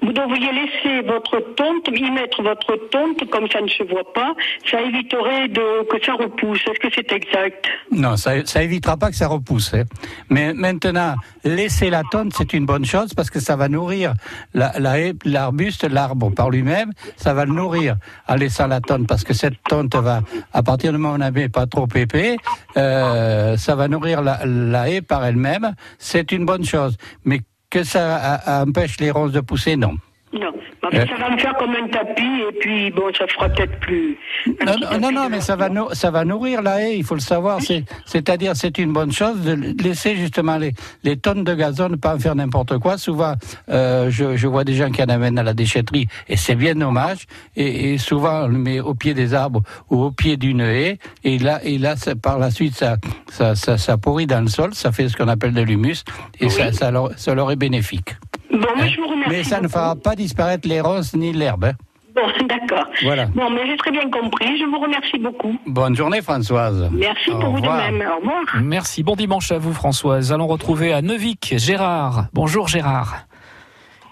[0.00, 4.32] vous devriez laisser votre tonte, y mettre votre tonte comme ça ne se voit pas,
[4.70, 6.60] ça éviterait de, que ça repousse.
[6.70, 7.66] Est-ce que c'est exact?
[7.90, 9.74] Non, ça, ça évitera pas que ça repousse.
[9.74, 9.82] hein.
[10.30, 14.14] Mais maintenant, laisser la tonte, c'est une bonne chose parce que ça va nourrir
[14.54, 17.96] la haie, l'arbuste, l'arbre par lui-même, ça va le nourrir
[18.28, 20.20] en laissant la tonte parce que cette tonte va,
[20.52, 22.36] à partir du moment où on n'avait pas trop épais,
[22.76, 25.74] euh, ça va nourrir la, la haie par elle-même.
[25.98, 26.96] C'est une bonne chose.
[27.24, 29.94] Mais que ça a- empêche les ronces de pousser, non.
[30.32, 30.52] Non.
[30.82, 31.06] Bah, Enfin, Euh.
[31.08, 34.16] Ça va me faire comme un tapis et puis bon, ça fera peut-être plus.
[34.46, 37.20] Non, non, non, non, mais ça va, ça va nourrir la haie, il faut le
[37.20, 37.60] savoir.
[37.62, 40.72] C'est- C'est-à-dire, c'est une bonne chose de laisser justement les,
[41.04, 42.98] les tonnes de gazon, ne pas en faire n'importe quoi.
[42.98, 43.34] Souvent,
[43.70, 46.74] euh, je, je vois des gens qui en amènent à la déchetterie, et c'est bien
[46.74, 47.26] dommage.
[47.56, 50.98] Et, et souvent, on le met au pied des arbres ou au pied d'une haie,
[51.24, 52.96] et là, et là ça- par la suite, ça,
[53.30, 56.04] ça, ça, ça pourrit dans le sol, ça fait ce qu'on appelle de l'humus,
[56.40, 58.16] et ça, ça, leur, ça leur est bénéfique.
[58.50, 59.30] Bon, mais je vous remercie.
[59.30, 61.64] Mais ça ne fera pas disparaître les ronces ni l'herbe.
[61.66, 61.72] hein.
[62.14, 62.86] Bon, d'accord.
[63.02, 63.26] Voilà.
[63.26, 64.58] Bon, mais j'ai très bien compris.
[64.58, 65.56] Je vous remercie beaucoup.
[65.66, 66.88] Bonne journée, Françoise.
[66.92, 68.02] Merci Au pour vous de même.
[68.10, 68.42] Au revoir.
[68.62, 70.32] Merci, bon dimanche à vous Françoise.
[70.32, 72.24] Allons retrouver à Neuvik Gérard.
[72.32, 73.18] Bonjour Gérard.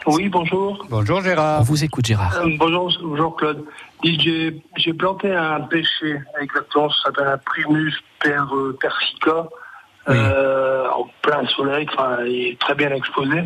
[0.07, 0.87] Oui, bonjour.
[0.89, 1.61] Bonjour Gérard.
[1.61, 2.37] On vous écoute Gérard.
[2.45, 3.65] Euh, bonjour, bonjour Claude.
[4.05, 9.49] J'ai j'ai planté un pêcher, exactement, ça s'appelle un Primus per, euh, persica,
[10.09, 13.43] euh, en plein soleil, enfin, il est très bien exposé,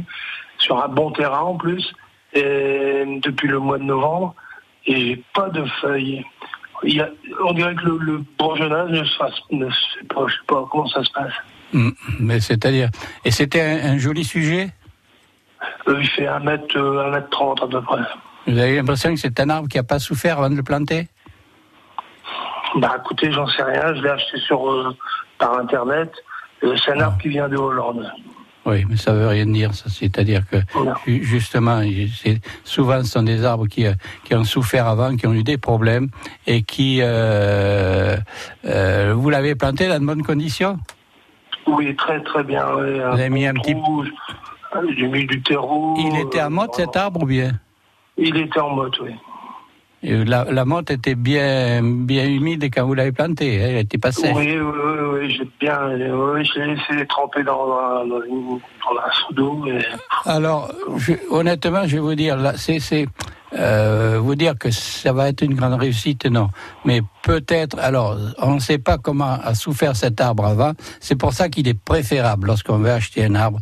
[0.60, 1.92] sur un bon terrain en plus,
[2.32, 4.34] et depuis le mois de novembre,
[4.86, 6.24] et j'ai pas de feuilles.
[6.82, 7.10] Il y a,
[7.44, 10.40] on dirait que le, le bourgeonnage ne se fasse, ne se fait pas, je sais
[10.46, 11.32] pas comment ça se passe?
[11.72, 12.88] Mm, Mais c'est-à-dire,
[13.24, 14.70] et c'était un, un joli sujet?
[15.88, 18.00] Euh, il fait 1 mètre, euh, 1 mètre 30 à peu près.
[18.46, 21.08] Vous avez l'impression que c'est un arbre qui n'a pas souffert avant de le planter?
[22.76, 24.96] Bah écoutez, j'en sais rien, je l'ai acheté sur euh,
[25.38, 26.10] par internet.
[26.62, 28.10] C'est un arbre qui vient de Hollande.
[28.66, 29.72] Oui, mais ça veut rien dire.
[29.74, 29.88] ça.
[29.88, 30.56] C'est-à-dire que
[31.06, 31.80] ju- justement,
[32.64, 33.94] souvent, ce sont des arbres qui, euh,
[34.24, 36.08] qui ont souffert avant, qui ont eu des problèmes
[36.46, 38.16] et qui, euh,
[38.66, 40.78] euh, vous l'avez planté dans de bonnes conditions?
[41.66, 42.66] Oui, très très bien.
[42.74, 43.74] ouais, Vous avez mis un petit.
[44.96, 45.94] J'ai mis du terreau.
[45.98, 47.52] Il était en motte cet arbre ou bien?
[48.18, 49.12] Il était en motte, oui.
[50.02, 53.62] Et la, la motte était bien, bien humide quand vous l'avez planté.
[53.62, 54.34] hein, Elle n'était pas sèche.
[54.34, 55.78] Oui, oui, oui, oui, j'ai bien.
[55.78, 59.66] euh, Oui, je l'ai laissé tremper dans, dans, dans dans un seau d'eau.
[59.66, 59.84] et-
[60.24, 63.08] Alors, je- honnêtement, je vais vous dire, là, c'est, c'est,
[63.52, 66.48] euh, vous dire que ça va être une grande réussite, non.
[66.86, 70.72] Mais peut-être, alors, on ne sait pas comment a souffert cet arbre avant.
[71.00, 73.58] C'est pour ça qu'il est préférable, lorsqu'on veut acheter un arbre,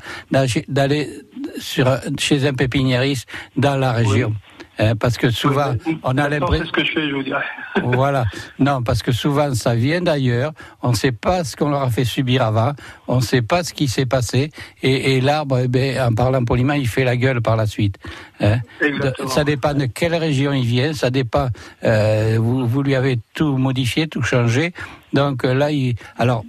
[0.69, 1.09] d'aller-
[1.59, 4.35] sur, chez un pépiniériste dans la région.
[4.81, 6.65] Hein, parce que souvent, on a l'impression.
[6.65, 7.45] C'est ce que je fais, je vous dirais.
[7.83, 8.25] Voilà.
[8.59, 10.53] Non, parce que souvent ça vient d'ailleurs.
[10.83, 12.73] On ne sait pas ce qu'on leur a fait subir avant.
[13.09, 14.51] On ne sait pas ce qui s'est passé.
[14.83, 17.97] Et, et l'arbre, eh ben, en parlant poliment, il fait la gueule par la suite.
[18.41, 18.59] Hein.
[18.81, 19.29] Exactement.
[19.29, 20.93] Ça dépend de quelle région il vient.
[20.93, 21.49] Ça dépend.
[21.85, 24.73] euh, vous, vous lui avez tout modifié, tout changé.
[25.13, 26.45] Donc euh, là, il, alors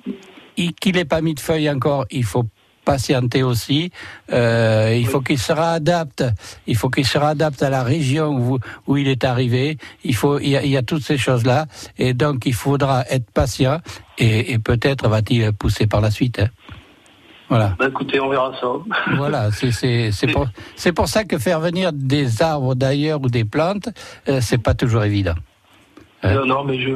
[0.58, 2.46] il- qu'il n'ait pas mis de feuilles encore, il faut
[2.93, 3.91] patienter aussi.
[4.32, 6.23] Euh, il faut qu'il se réadapte.
[6.65, 9.78] Il faut qu'il se réadapte à la région où, où il est arrivé.
[10.04, 11.60] Il faut, il y a, il y a toutes ces choses-là,
[11.97, 13.78] et donc il faudra être patient.
[14.17, 16.39] Et, et peut-être va-t-il pousser par la suite.
[16.39, 16.49] hein.
[17.52, 17.75] Voilà.
[17.80, 18.67] Bah écoutez, on verra ça.
[19.17, 20.45] Voilà, c'est pour
[20.95, 23.89] pour ça que faire venir des arbres d'ailleurs ou des plantes,
[24.28, 25.38] euh, c'est pas toujours évident.
[26.21, 26.93] Non, non, mais je,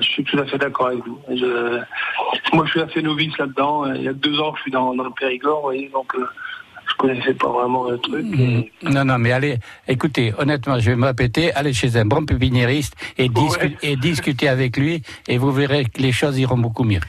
[0.00, 1.18] je suis tout à fait d'accord avec vous.
[1.28, 1.78] Je-
[2.52, 3.92] moi, je suis assez novice là-dedans.
[3.94, 6.24] Il y a deux ans je suis dans, dans le Périgord, vous voyez, donc euh,
[6.88, 8.24] je connaissais pas vraiment le truc.
[8.38, 12.24] Et- Non, non, mais allez, écoutez, honnêtement, je vais me répéter, allez chez un bon
[12.24, 16.84] pépiniériste et, discu- et discuter avec lui, et vous verrez que les choses iront beaucoup
[16.84, 17.00] mieux.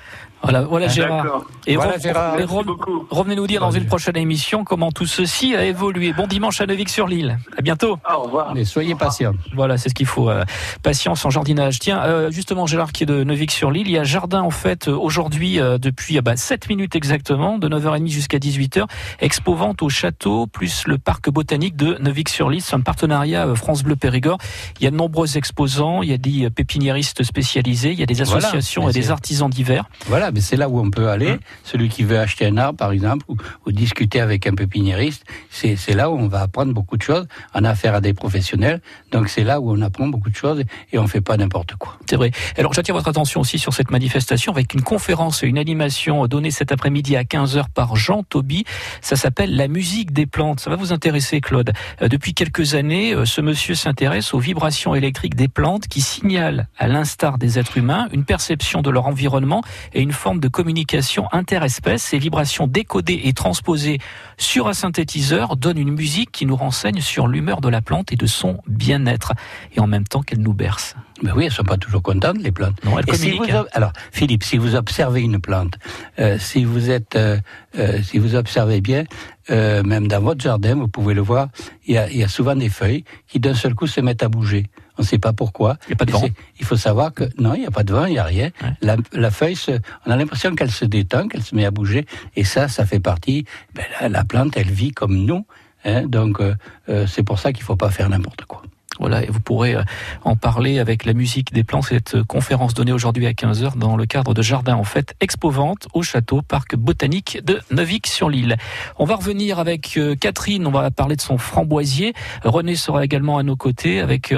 [0.43, 1.41] Voilà, voilà Gérard.
[1.65, 2.39] Et, Voilà, re- Gérard.
[2.39, 6.13] et re- revenez nous dire dans une prochaine émission comment tout ceci a évolué.
[6.13, 7.37] Bon dimanche à Neuvik-sur-Lille.
[7.57, 7.97] À bientôt.
[8.09, 8.53] Au revoir.
[8.53, 9.33] Mais soyez patient.
[9.55, 10.29] Voilà, c'est ce qu'il faut.
[10.29, 10.43] euh,
[10.83, 11.79] patience en jardinage.
[11.79, 14.95] Tiens, euh, justement, Gérard qui est de Neuvik-sur-Lille, il y a jardin en fait euh,
[14.95, 18.85] aujourd'hui euh, depuis euh, bah, 7 minutes exactement, de 9h30 jusqu'à 18h.
[19.19, 22.61] Expo vente au château plus le parc botanique de Neuvik-sur-Lille.
[22.61, 24.37] C'est un partenariat France Bleu Périgord.
[24.79, 28.05] Il y a de nombreux exposants, il y a des pépiniéristes spécialisés, il y a
[28.05, 29.85] des associations et des artisans divers.
[30.07, 31.37] Voilà, mais c'est là où on peut aller.
[31.63, 35.93] Celui qui veut acheter un arbre, par exemple, ou, ou discuter avec un pépiniériste, c'est
[35.93, 37.27] là où on va apprendre beaucoup de choses.
[37.53, 40.63] On a affaire à des professionnels, donc c'est là où on apprend beaucoup de choses
[40.91, 41.97] et on fait pas n'importe quoi.
[42.09, 42.31] C'est vrai.
[42.57, 46.51] Alors j'attire votre attention aussi sur cette manifestation avec une conférence et une animation donnée
[46.51, 48.65] cet après-midi à 15h par Jean Toby.
[49.01, 50.59] Ça s'appelle La musique des plantes.
[50.59, 51.71] Ça va vous intéresser Claude.
[52.01, 56.67] Euh, depuis quelques années, euh, ce monsieur s'intéresse aux vibrations électriques des plantes qui signalent,
[56.77, 59.63] à l'instar des êtres humains, une perception de leur environnement
[59.93, 62.03] et une forme de communication interespèce.
[62.03, 63.99] Ces vibrations décodées et transposées
[64.37, 68.17] sur un synthétiseur donnent une musique qui nous renseigne sur l'humeur de la plante et
[68.17, 69.33] de son bien-être
[69.73, 70.95] et en même temps qu'elle nous berce.
[71.23, 72.83] Mais oui, elles sont pas toujours contentes, les plantes.
[72.83, 73.65] Non, elles Et si communiquent, vous hein.
[73.71, 75.75] alors, Philippe, si vous observez une plante,
[76.19, 77.39] euh, si vous êtes, euh,
[77.77, 79.05] euh, si vous observez bien,
[79.49, 81.47] même dans votre jardin, vous pouvez le voir,
[81.85, 84.23] il y a, il y a souvent des feuilles qui d'un seul coup se mettent
[84.23, 84.65] à bouger.
[84.97, 85.77] On ne sait pas pourquoi.
[85.85, 86.23] Il n'y a pas de vent.
[86.59, 88.49] Il faut savoir que non, il n'y a pas de vent, il n'y a rien.
[88.81, 89.71] La, la feuille, se,
[90.05, 92.05] on a l'impression qu'elle se détend, qu'elle se met à bouger,
[92.35, 93.45] et ça, ça fait partie.
[93.75, 95.45] Ben, la, la plante, elle vit comme nous,
[95.85, 96.55] hein, donc euh,
[96.89, 98.63] euh, c'est pour ça qu'il faut pas faire n'importe quoi.
[98.99, 99.83] Voilà, et vous pourrez euh,
[100.23, 101.81] en parler avec la musique des plants.
[101.81, 105.87] Cette euh, conférence donnée aujourd'hui à 15h dans le cadre de Jardin en fait, expo-vente
[105.93, 108.57] au château Parc Botanique de Neuvik-sur-L'Île.
[108.97, 112.13] On va revenir avec euh, Catherine, on va parler de son framboisier.
[112.43, 114.33] René sera également à nos côtés avec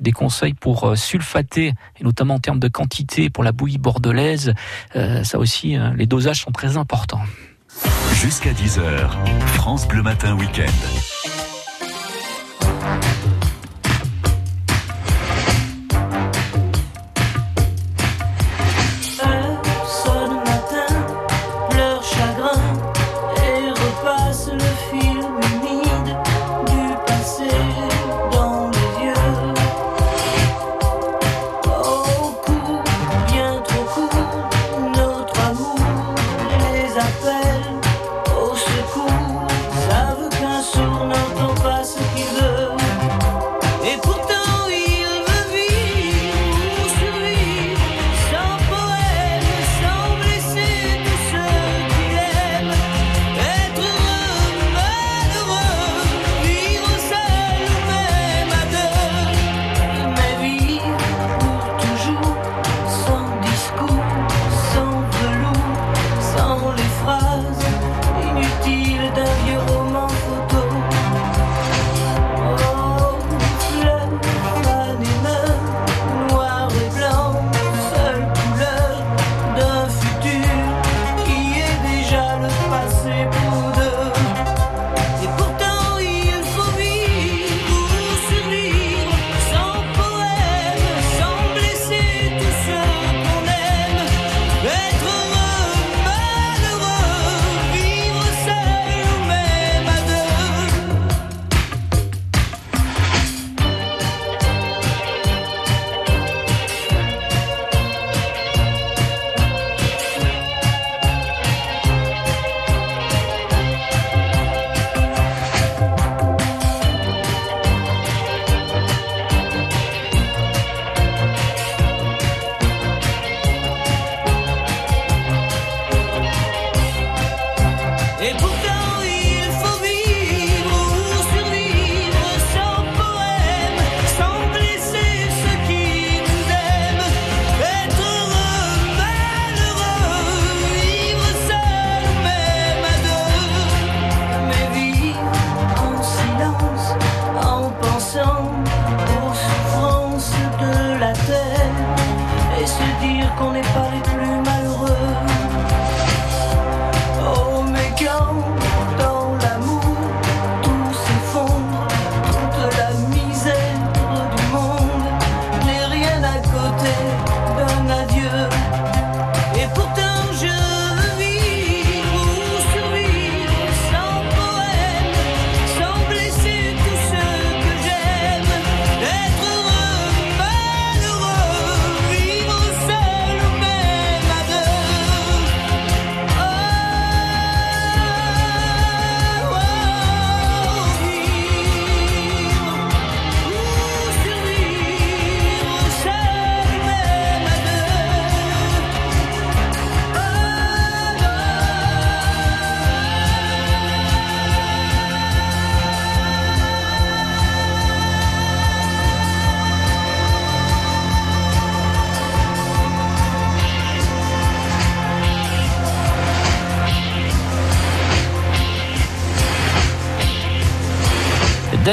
[0.00, 4.54] des conseils pour sulfater, et notamment en termes de quantité pour la bouillie bordelaise.
[4.94, 7.22] Ça aussi, les dosages sont très importants.
[8.14, 9.10] Jusqu'à 10h,
[9.54, 10.72] France Bleu Matin Week-end.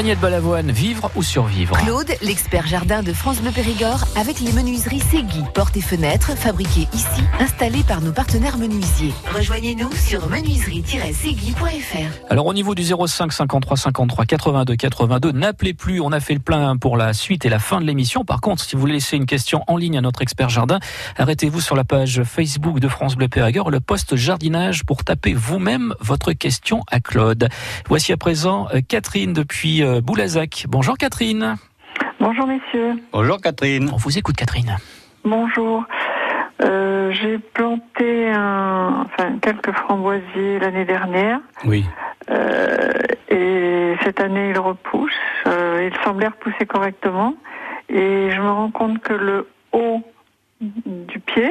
[0.04, 5.00] Daniel Balavoine, vivre ou survivre Claude, l'expert jardin de France Bleu Périgord, avec les menuiseries
[5.00, 5.42] Segui.
[5.54, 9.14] Portes et fenêtres fabriquées ici, installées par nos partenaires menuisiers.
[9.34, 12.28] Rejoignez-nous sur menuiserie-segui.fr.
[12.28, 16.40] Alors au niveau du 05 53 53 82 82, n'appelez plus, on a fait le
[16.40, 18.26] plein pour la suite et la fin de l'émission.
[18.26, 20.80] Par contre, si vous voulez laisser une question en ligne à notre expert jardin,
[21.16, 25.94] arrêtez-vous sur la page Facebook de France Bleu Périgord, le poste jardinage pour taper vous-même
[25.98, 27.48] votre question à Claude.
[27.88, 30.64] Voici à présent euh, Catherine depuis Boulazac.
[30.68, 31.56] Bonjour Catherine.
[32.20, 32.94] Bonjour messieurs.
[33.12, 33.90] Bonjour Catherine.
[33.92, 34.76] On vous écoute Catherine.
[35.24, 35.84] Bonjour.
[36.62, 41.84] Euh, j'ai planté un, enfin, quelques framboisiers l'année dernière Oui.
[42.30, 42.92] euh,
[43.28, 45.12] et cette année ils repoussent.
[45.46, 47.34] Euh, ils semblaient repousser correctement
[47.88, 50.00] et je me rends compte que le haut
[50.60, 51.50] du pied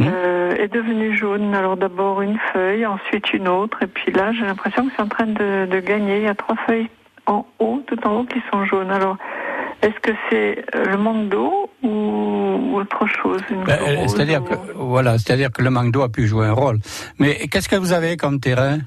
[0.00, 1.54] euh, est devenu jaune.
[1.54, 5.08] Alors d'abord une feuille, ensuite une autre et puis là j'ai l'impression que c'est en
[5.08, 6.18] train de, de gagner.
[6.18, 6.88] Il y a trois feuilles
[7.28, 8.90] en haut, tout en haut qui sont jaunes.
[8.90, 9.16] Alors
[9.82, 14.54] est-ce que c'est euh, le manque d'eau ou autre chose Ben, euh, c'est-à-dire ou- que
[14.74, 16.78] voilà, c'est-à-dire que le manque d'eau a pu jouer un rôle.
[17.18, 18.78] Mais qu'est-ce que vous avez comme terrain?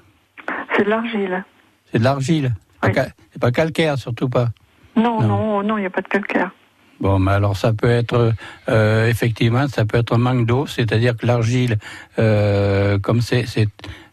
[0.75, 1.45] C'est de l'argile.
[1.91, 2.51] C'est de l'argile.
[2.83, 4.47] C'est pas ca- C'est pas calcaire, surtout pas.
[4.95, 6.51] Non, non, non, il n'y a pas de calcaire.
[6.99, 8.33] Bon, mais alors ça peut être
[8.69, 11.77] euh, effectivement, ça peut être un manque d'eau, c'est-à-dire que l'argile,
[12.19, 13.45] euh, comme c'est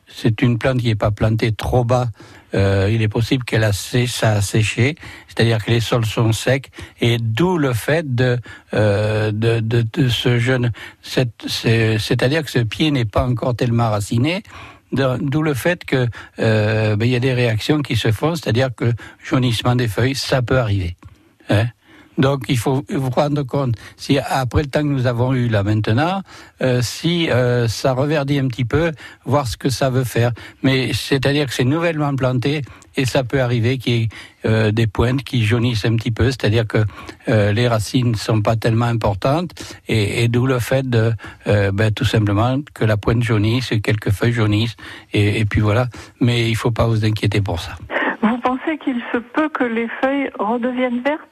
[0.07, 2.07] c'est une plante qui n'est pas plantée trop bas,
[2.55, 4.96] euh, il est possible qu'elle a ça a séché,
[5.26, 6.70] c'est-à-dire que les sols sont secs,
[7.01, 8.38] et d'où le fait de
[8.74, 10.72] euh, de, de, de ce jeune,
[11.03, 14.42] c'est-à-dire que ce pied n'est pas encore tellement raciné.
[14.90, 18.94] D'où le fait que euh, ben, y a des réactions qui se font, c'est-à-dire que
[19.22, 20.96] jaunissement des feuilles, ça peut arriver.
[21.51, 21.66] Hein
[22.19, 25.62] donc il faut vous rendre compte, si après le temps que nous avons eu là
[25.62, 26.23] maintenant,
[26.61, 28.93] euh, si euh, ça reverdit un petit peu,
[29.25, 30.33] voir ce que ça veut faire.
[30.62, 32.62] Mais c'est-à-dire que c'est nouvellement planté
[32.97, 34.09] et ça peut arriver qu'il y ait
[34.45, 36.79] euh, des pointes qui jaunissent un petit peu, c'est-à-dire que
[37.29, 39.53] euh, les racines ne sont pas tellement importantes
[39.87, 41.12] et, et d'où le fait de
[41.47, 44.77] euh, ben, tout simplement que la pointe jaunisse et quelques feuilles jaunissent
[45.12, 45.87] et, et puis voilà.
[46.21, 47.77] Mais il faut pas vous inquiéter pour ça.
[48.23, 51.23] Vous pensez qu'il se peut que les feuilles redeviennent vertes?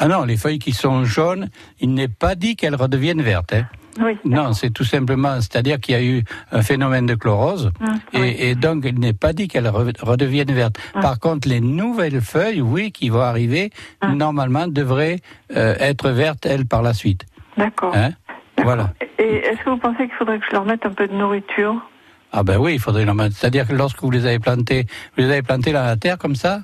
[0.00, 1.48] Ah non, les feuilles qui sont jaunes,
[1.78, 3.52] il n'est pas dit qu'elles redeviennent vertes.
[3.52, 3.66] Hein.
[4.00, 4.16] Oui.
[4.24, 8.50] Non, c'est tout simplement, c'est-à-dire qu'il y a eu un phénomène de chlorose, Hum, et,
[8.50, 10.76] et donc il n'est pas dit qu'elles re- redeviennent vertes.
[10.94, 13.70] Par contre, les nouvelles feuilles, oui, qui vont arriver,
[14.02, 15.18] normalement devraient
[15.56, 17.26] euh, être vertes, elles, par la suite.
[17.58, 17.94] D'accord.
[17.94, 18.10] Hein
[18.62, 18.94] voilà.
[19.18, 21.74] Et est-ce que vous pensez qu'il faudrait que je leur mette un peu de nourriture?
[22.32, 23.36] Ah ben oui, il faudrait leur mettre.
[23.36, 24.86] C'est-à-dire que lorsque vous les avez plantés,
[25.16, 26.60] vous les avez plantés dans la terre comme ça?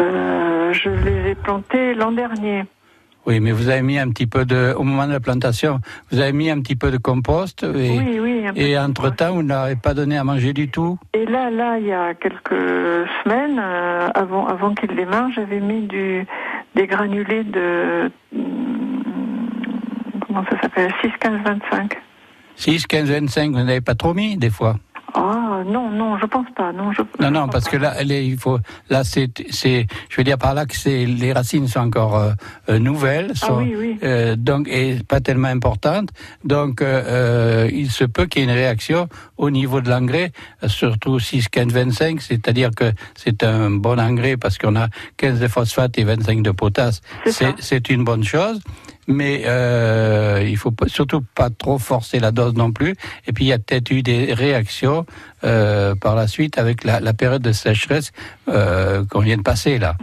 [0.00, 2.64] Euh, Je les ai plantés l'an dernier.
[3.26, 6.20] Oui, mais vous avez mis un petit peu de, au moment de la plantation, vous
[6.20, 7.66] avez mis un petit peu de compost et,
[7.98, 10.98] Oui, oui, et entre-temps, vous n'avez pas donné à manger du tout?
[11.14, 12.50] Et là, là, il y a quelques
[13.22, 16.26] semaines, euh, avant, avant qu'ils démarrent, j'avais mis du,
[16.74, 18.10] des granulés de.
[18.36, 19.00] hum,
[20.26, 20.92] Comment ça s'appelle?
[21.00, 21.98] 6, 15, 25.
[22.56, 24.76] 6, 15, 25, vous n'avez pas trop mis, des fois?
[25.64, 26.72] Non, non, je pense pas.
[26.72, 28.58] Non, je, Non, non, parce que là, les- il faut,
[28.90, 32.32] là, c'est, c'est, je veux dire par là que c'est, les racines sont encore euh,
[32.68, 33.98] euh, nouvelles, Ah sont, oui, oui.
[34.02, 36.10] euh, donc et pas tellement importantes,
[36.44, 40.32] donc euh, il se peut qu'il y ait une réaction au niveau de l'engrais,
[40.66, 45.48] surtout 6, 15, 25, c'est-à-dire que c'est un bon engrais parce qu'on a 15 de
[45.48, 48.60] phosphate et 25 de potasse, c'est, c'est une bonne chose.
[49.06, 52.94] Mais euh, il faut surtout pas trop forcer la dose non plus.
[53.26, 55.04] Et puis il y a peut-être eu des réactions
[55.44, 58.12] euh, par la suite avec la, la période de sécheresse
[58.48, 59.94] euh, qu'on vient de passer là.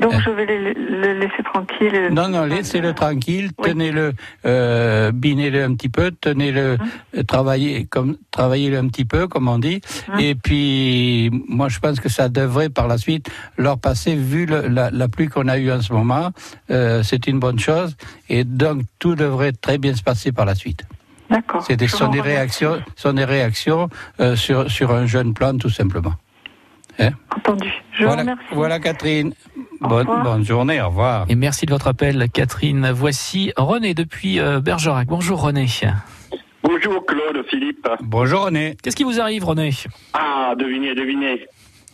[0.00, 1.94] Donc je vais les laisser tranquilles.
[1.94, 2.10] Euh.
[2.10, 4.12] Non, non, laissez-le tranquille, tenez-le,
[4.44, 6.76] euh, binez-le un petit peu, tenez-le,
[7.16, 9.80] euh, travaillez comme travaillez-le un petit peu, comme on dit.
[10.18, 14.66] Et puis, moi, je pense que ça devrait par la suite leur passer, vu le-
[14.66, 16.30] la, la pluie qu'on a eue en ce moment,
[16.72, 17.96] euh, c'est une bonne chose.
[18.28, 20.82] Et donc, tout devrait très bien se passer par la suite.
[21.32, 21.62] D'accord.
[21.66, 23.88] C'est des, Je sont vous des réactions, sont des réactions
[24.20, 26.12] euh, sur sur un jeune plant, tout simplement.
[26.98, 27.72] Hein Entendu.
[27.92, 28.44] Je vous voilà, remercie.
[28.52, 29.32] voilà, Catherine.
[29.80, 30.80] Bonne, bonne journée.
[30.80, 31.24] Au revoir.
[31.28, 32.90] Et merci de votre appel, Catherine.
[32.92, 35.08] Voici René depuis euh, Bergerac.
[35.08, 35.66] Bonjour René.
[36.62, 37.88] Bonjour Claude, Philippe.
[38.02, 38.76] Bonjour René.
[38.82, 39.70] Qu'est-ce qui vous arrive René?
[40.12, 41.46] Ah, devinez, devinez.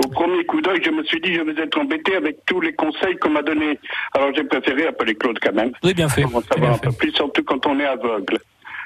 [0.05, 2.73] Au premier coup d'œil, je me suis dit je vais être embêté avec tous les
[2.73, 3.79] conseils qu'on m'a donnés.
[4.15, 5.73] Alors j'ai préféré appeler Claude quand même.
[5.83, 6.23] Oui, bien fait.
[6.23, 8.39] Pour en savoir un peu plus, surtout quand on est aveugle.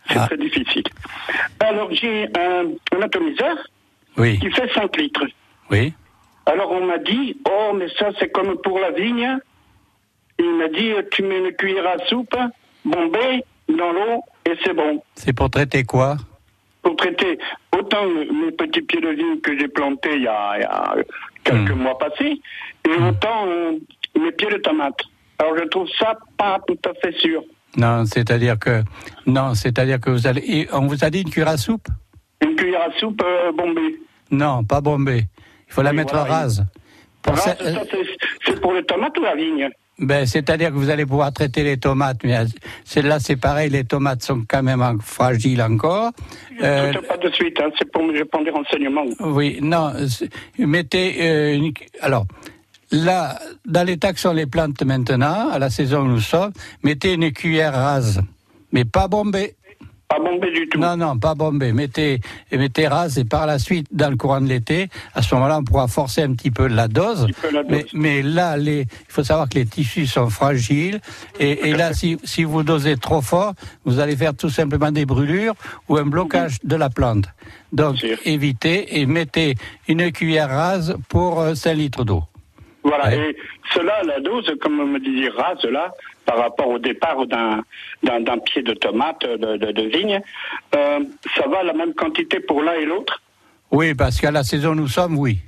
[0.08, 0.26] C'est Ah.
[0.26, 0.82] très difficile.
[1.60, 2.64] Alors j'ai un,
[2.96, 3.56] un atomiseur
[4.16, 4.38] Oui.
[4.38, 5.26] qui fait 5 litres.
[5.70, 5.92] Oui.
[6.46, 9.38] Alors on m'a dit, oh mais ça c'est comme pour la vigne.
[10.38, 12.36] Il m'a dit, tu mets une cuillère à soupe,
[12.84, 15.00] bombée, dans l'eau, et c'est bon.
[15.14, 16.16] C'est pour traiter quoi?
[16.82, 17.38] Pour traiter
[17.78, 20.94] autant les petits pieds de vigne que j'ai plantés il y a, il y a
[21.44, 22.40] quelques mois passés,
[22.88, 23.78] et autant euh,
[24.18, 25.02] mes pieds de tomates.
[25.38, 27.44] Alors je trouve ça pas tout à fait sûr.
[27.76, 28.82] Non, c'est-à-dire que
[29.26, 30.42] non, c'est-à-dire que vous allez.
[30.46, 31.86] et On vous a dit une cuillère à soupe?
[32.42, 34.00] Une cuillère à soupe euh, bombée.
[34.30, 35.24] Non, pas bombée.
[35.68, 36.64] Il faut la mettre voilà, rase.
[37.22, 37.82] Pour ça- c'est ça,
[38.44, 39.68] c'est- pour les tomates ou la vigne?
[39.98, 42.44] Ben, c'est-à-dire que vous allez pouvoir traiter les tomates, mais euh,
[42.84, 46.10] celle-là, c'est pareil, les tomates sont quand même fragiles encore.
[46.62, 49.04] Euh, Je ne pas de suite, hein, c'est pour je prends des renseignements.
[49.20, 49.92] oui, non,
[50.58, 52.26] mettez euh, une- alors
[52.92, 57.14] là, dans l'état que sont les plantes maintenant, à la saison où nous sommes, mettez
[57.14, 58.20] une cuillère rase,
[58.70, 59.56] mais pas bombée.
[60.08, 60.78] Pas bombée du tout.
[60.78, 61.72] Non, non, pas bombée.
[61.72, 62.20] Mettez,
[62.50, 65.64] mettez rase et par la suite, dans le courant de l'été, à ce moment-là, on
[65.64, 67.28] pourra forcer un petit peu la dose.
[67.70, 71.00] Mais, mais là, les, il faut savoir que les tissus sont fragiles.
[71.40, 73.54] Et, et là, si, si vous dosez trop fort,
[73.86, 75.54] vous allez faire tout simplement des brûlures
[75.88, 77.24] ou un blocage de la plante.
[77.72, 79.54] Donc, évitez et mettez
[79.88, 82.24] une cuillère rase pour euh, 5 litres d'eau.
[82.84, 83.36] Voilà, et
[83.72, 85.92] cela, la dose, comme me disait, rase là,
[86.26, 87.62] par rapport au départ d'un
[88.02, 90.20] d'un d'un pied de tomate, de, de, de vigne,
[90.74, 91.00] euh,
[91.36, 93.22] ça va la même quantité pour l'un et l'autre?
[93.70, 95.38] Oui, parce qu'à la saison nous sommes, oui.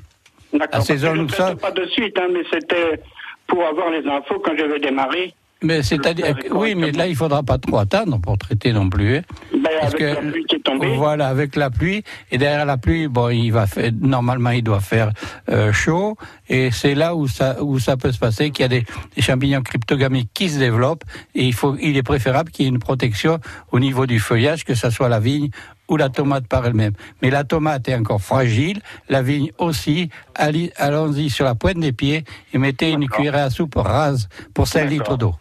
[0.53, 0.79] D'accord.
[0.79, 3.01] La saison nous sommes- pas de suite, hein, mais c'était
[3.49, 5.35] pour avoir les infos quand je vais démarrer.
[5.65, 9.17] Mais c'est-à-dire, oui, mais là, il faudra pas trop attendre pour traiter non plus.
[9.17, 9.23] hein.
[9.53, 10.95] Ben, Parce avec que- la pluie qui est tombée.
[10.97, 12.05] Voilà, avec la pluie.
[12.31, 15.11] Et derrière la pluie, bon, il va faire, normalement, il doit faire
[15.49, 16.17] euh, chaud.
[16.49, 18.85] Et c'est là où ça, où ça peut se passer, qu'il y a des,
[19.17, 21.05] des champignons cryptogamiques qui se développent.
[21.35, 23.39] Et il faut, il est préférable qu'il y ait une protection
[23.73, 25.49] au niveau du feuillage, que ça soit la vigne
[25.89, 26.93] ou la tomate par elle-même.
[27.23, 30.09] Mais la tomate est encore fragile, la vigne aussi.
[30.35, 34.67] Allez- Allons-y sur la pointe des pieds et mettez une cuillère à soupe rase pour
[34.69, 35.35] 5 litres d'eau.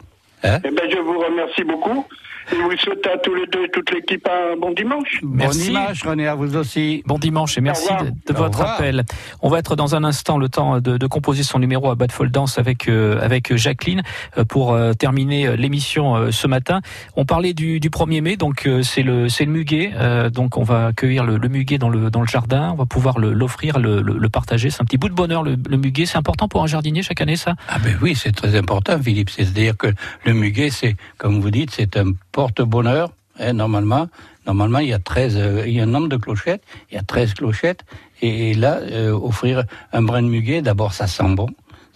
[0.44, 2.06] Eh ben, je vous remercie beaucoup.
[2.52, 5.20] Et vous souhaite à tous les deux et toute l'équipe un bon dimanche.
[5.22, 7.02] Bon dimanche, René, à vous aussi.
[7.06, 7.88] Bon dimanche et merci
[8.26, 9.04] de, votre appel.
[9.42, 12.10] On va être dans un instant le temps de, de composer son numéro à Bad
[12.30, 14.02] Dance avec euh, avec Jacqueline
[14.38, 16.80] euh, pour euh, terminer l'émission euh, ce matin.
[17.16, 19.92] On parlait du, du 1er mai, donc euh, c'est le c'est le muguet.
[19.94, 22.70] euh, donc on va accueillir le, le muguet dans le dans le jardin.
[22.72, 24.70] On va pouvoir le- l'offrir, le, le, le partager.
[24.70, 26.06] C'est un petit bout de bonheur le, le muguet.
[26.06, 27.54] C'est important pour un jardinier chaque année ça?
[27.68, 29.30] Ah ben oui, c'est très important, Philippe.
[29.30, 29.88] C'est-à-dire que
[30.24, 33.10] le muguet, c'est, comme vous dites, c'est un porte-bonheur.
[33.40, 34.08] hein, normalement,
[34.46, 36.98] normalement, il y a 13, euh, il y a un nombre de clochettes, il y
[36.98, 37.84] a 13 clochettes.
[38.22, 41.48] Et, et là, euh, offrir un brin de muguet, d'abord, ça sent bon,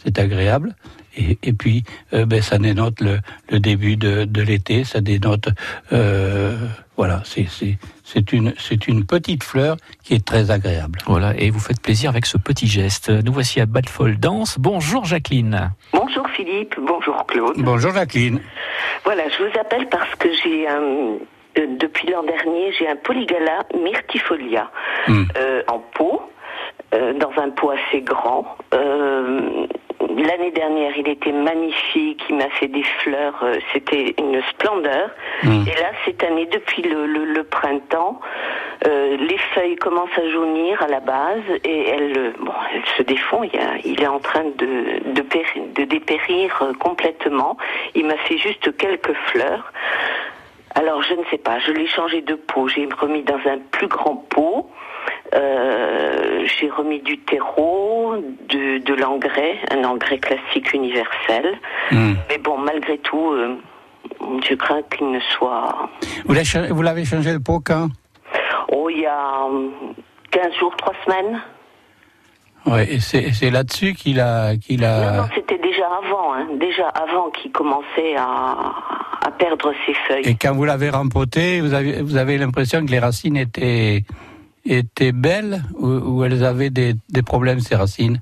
[0.02, 0.74] c'est agréable.
[1.16, 1.82] Et, et puis,
[2.12, 3.18] euh, ben, ça dénote le,
[3.50, 5.48] le début de, de l'été, ça dénote,
[5.92, 6.56] euh,
[6.96, 11.00] voilà, c'est, c'est, c'est une, c'est une petite fleur qui est très agréable.
[11.06, 13.10] Voilà, et vous faites plaisir avec ce petit geste.
[13.10, 13.86] Nous voici à Bad
[14.20, 14.58] Dance.
[14.60, 15.72] Bonjour Jacqueline.
[15.92, 17.56] Bonjour Philippe, bonjour Claude.
[17.58, 18.40] Bonjour Jacqueline.
[19.04, 21.18] Voilà, je vous appelle parce que j'ai un,
[21.58, 24.70] euh, depuis l'an dernier, j'ai un polygala myrtifolia
[25.08, 26.22] euh, en pot,
[26.94, 28.56] euh, dans un pot assez grand.
[28.74, 29.66] Euh,
[30.18, 35.10] L'année dernière, il était magnifique, il m'a fait des fleurs, euh, c'était une splendeur.
[35.66, 38.20] Et là, cette année, depuis le, le- le printemps,
[38.86, 43.02] euh, les feuilles commencent à jaunir à la base et elles, euh, bon, elles se
[43.04, 43.44] défont.
[43.44, 47.56] Il, y a- il est en train de, de, péri- de dépérir complètement.
[47.94, 49.72] Il m'a fait juste quelques fleurs.
[50.78, 52.68] Alors, je ne sais pas, je l'ai changé de pot.
[52.68, 54.70] J'ai remis dans un plus grand pot.
[55.34, 58.14] Euh, j'ai remis du terreau,
[58.48, 61.58] de, de l'engrais, un engrais classique universel.
[62.28, 63.56] Mais bon, malgré tout, euh,
[64.48, 65.90] je crains qu'il ne soit...
[66.26, 67.88] Vous l'avez changé le pot quand?
[68.68, 69.72] Oh, il y a hum,
[70.30, 71.40] 15 jours, 3 semaines.
[72.70, 75.16] Ouais, et c'est c'est là-dessus qu'il a, qu'il Non, a.
[75.16, 78.74] non, c'était déjà avant, hein, déjà avant qu'il commençait à,
[79.26, 80.24] à perdre ses feuilles.
[80.24, 84.04] Et quand vous l'avez rempoté, vous avez, vous avez l'impression que les racines étaient,
[84.64, 88.20] étaient belles ou, ou elles avaient des, des problèmes ces racines?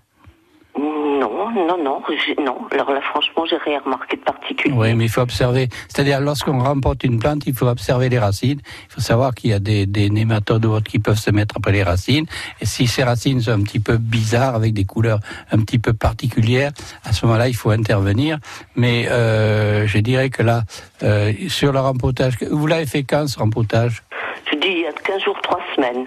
[1.56, 2.02] Non, non,
[2.38, 2.58] non.
[2.70, 4.74] Alors là, franchement, j'ai rien remarqué de particulier.
[4.76, 5.70] Oui, mais il faut observer.
[5.88, 8.60] C'est-à-dire, lorsqu'on remporte une plante, il faut observer les racines.
[8.90, 11.56] Il faut savoir qu'il y a des, des nématodes ou autres qui peuvent se mettre
[11.56, 12.26] après les racines.
[12.60, 15.94] Et si ces racines sont un petit peu bizarres, avec des couleurs un petit peu
[15.94, 16.72] particulières,
[17.04, 18.38] à ce moment-là, il faut intervenir.
[18.74, 20.64] Mais euh, je dirais que là,
[21.02, 24.02] euh, sur le rempotage, vous l'avez fait quand ce rempotage?
[24.50, 26.04] Je dis il y a 15 jours, 3 semaines.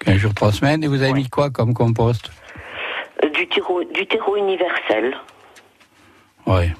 [0.00, 0.82] 15 jours, 3 semaines.
[0.82, 2.30] Et vous avez mis quoi comme compost?
[3.22, 5.16] Du terreau, du terreau universel.
[6.46, 6.70] Oui.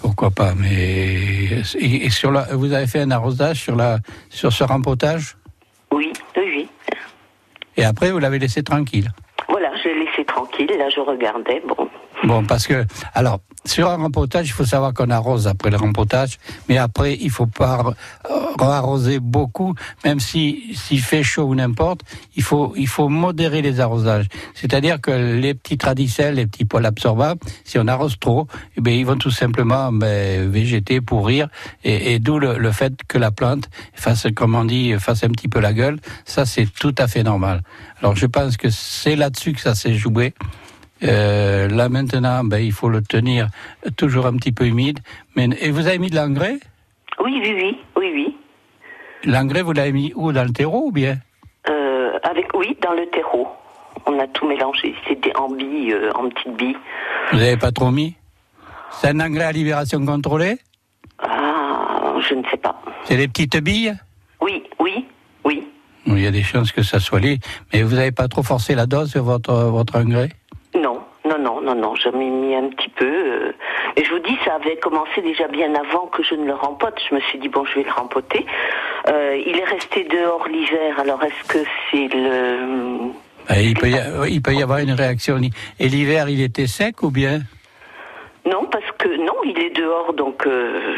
[0.00, 4.52] Pourquoi pas, mais et, et sur la, vous avez fait un arrosage sur la sur
[4.52, 5.36] ce rempotage?
[5.92, 6.68] Oui, oui, oui.
[7.76, 9.10] et après vous l'avez laissé tranquille?
[9.48, 10.70] Voilà, je l'ai laissé tranquille.
[10.78, 11.62] Là, je regardais.
[11.66, 11.88] Bon,
[12.24, 16.38] Bon, parce que, alors, sur un rempotage, il faut savoir qu'on arrose après le rempotage,
[16.68, 17.94] mais après, il faut pas
[18.30, 22.00] euh, arroser beaucoup, même si s'il fait chaud ou n'importe,
[22.36, 24.28] il faut, il faut modérer les arrosages.
[24.54, 28.46] C'est-à-dire que les petits tradicelles, les petits poils absorbables, si on arrose trop,
[28.76, 31.48] eh bien, ils vont tout simplement ben, végéter, pourrir,
[31.84, 35.30] et, et d'où le, le fait que la plante fasse, comme on dit, fasse un
[35.30, 35.98] petit peu la gueule.
[36.24, 37.62] Ça, c'est tout à fait normal.
[38.00, 40.34] Alors, je pense que c'est là-dessus que ça s'est joué.
[41.02, 43.48] Euh, là maintenant, ben, il faut le tenir
[43.96, 45.00] toujours un petit peu humide.
[45.34, 46.58] Mais, et vous avez mis de l'engrais?
[47.22, 48.36] Oui, oui, oui, oui, oui.
[49.24, 50.32] L'engrais, vous l'avez mis où?
[50.32, 51.16] Dans le terreau ou bien?
[51.68, 53.48] Euh, avec, oui, dans le terreau.
[54.06, 54.94] On a tout mélangé.
[55.08, 56.76] C'était en billes, euh, en petites billes.
[57.32, 58.14] Vous n'avez pas trop mis?
[58.92, 60.58] C'est un engrais à libération contrôlée?
[61.18, 62.80] Ah, je ne sais pas.
[63.04, 63.94] C'est des petites billes?
[64.40, 65.06] Oui, oui,
[65.44, 65.66] oui.
[66.06, 67.40] Il y a des chances que ça soit lié.
[67.72, 70.30] Mais vous n'avez pas trop forcé la dose sur votre, votre engrais?
[71.66, 71.94] Non, non.
[71.96, 73.04] J'en ai mis un petit peu.
[73.06, 73.52] euh,
[73.96, 76.98] Et je vous dis, ça avait commencé déjà bien avant que je ne le rempote.
[77.08, 78.46] Je me suis dit, bon, je vais le rempoter.
[79.08, 80.98] Euh, il est resté dehors l'hiver.
[80.98, 81.58] Alors, est-ce que
[81.90, 83.10] c'est le...
[83.48, 85.38] Ben, il, peut y, a- il peut y avoir une réaction.
[85.78, 87.40] Et l'hiver, il était sec ou bien?
[88.44, 89.08] Non, parce que...
[89.24, 90.46] Non, il est dehors, donc...
[90.46, 90.94] euh,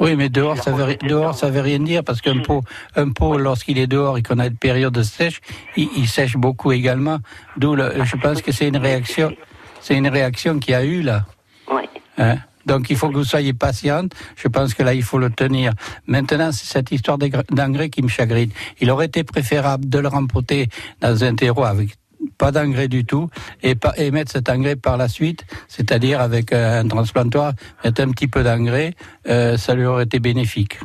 [0.00, 2.62] Oui, mais dehors, ça veut, dehors, ça veut rien dire parce qu'un pot,
[2.96, 5.40] un pot, lorsqu'il est dehors et qu'on a une période sèche,
[5.76, 7.18] il, il sèche beaucoup également.
[7.56, 9.32] D'où, je pense que c'est une réaction,
[9.80, 11.26] c'est une réaction qu'il y a eu là.
[11.70, 11.82] Oui.
[12.18, 12.36] Hein?
[12.66, 14.12] Donc il faut que vous soyez patiente.
[14.36, 15.72] Je pense que là il faut le tenir.
[16.06, 18.50] Maintenant c'est cette histoire d'engrais qui me chagrine.
[18.80, 20.68] Il aurait été préférable de le rempoter
[21.00, 21.96] dans un terreau avec
[22.38, 23.28] pas d'engrais du tout
[23.62, 27.52] et, pas, et mettre cet engrais par la suite, c'est-à-dire avec euh, un transplantoire,
[27.84, 28.94] mettre un petit peu d'engrais,
[29.28, 30.78] euh, ça lui aurait été bénéfique.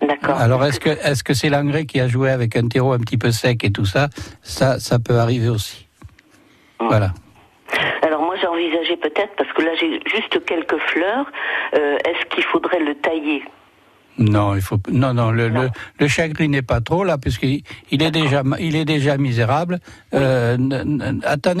[0.00, 0.36] D'accord.
[0.36, 3.18] Alors est-ce que est-ce que c'est l'engrais qui a joué avec un terreau un petit
[3.18, 4.08] peu sec et tout ça?
[4.42, 5.86] Ça ça peut arriver aussi.
[6.78, 7.12] Voilà.
[8.02, 8.09] J'envisageais
[9.00, 11.26] peut-être, parce que là j'ai juste quelques fleurs,
[11.74, 13.42] euh, est-ce qu'il faudrait le tailler?
[14.18, 18.02] Non, il faut non non le le, le chagrin n'est pas trop là puisqu'il il
[18.02, 19.78] est déjà il est déjà misérable.
[20.12, 20.58] Euh,
[21.24, 21.58] attendez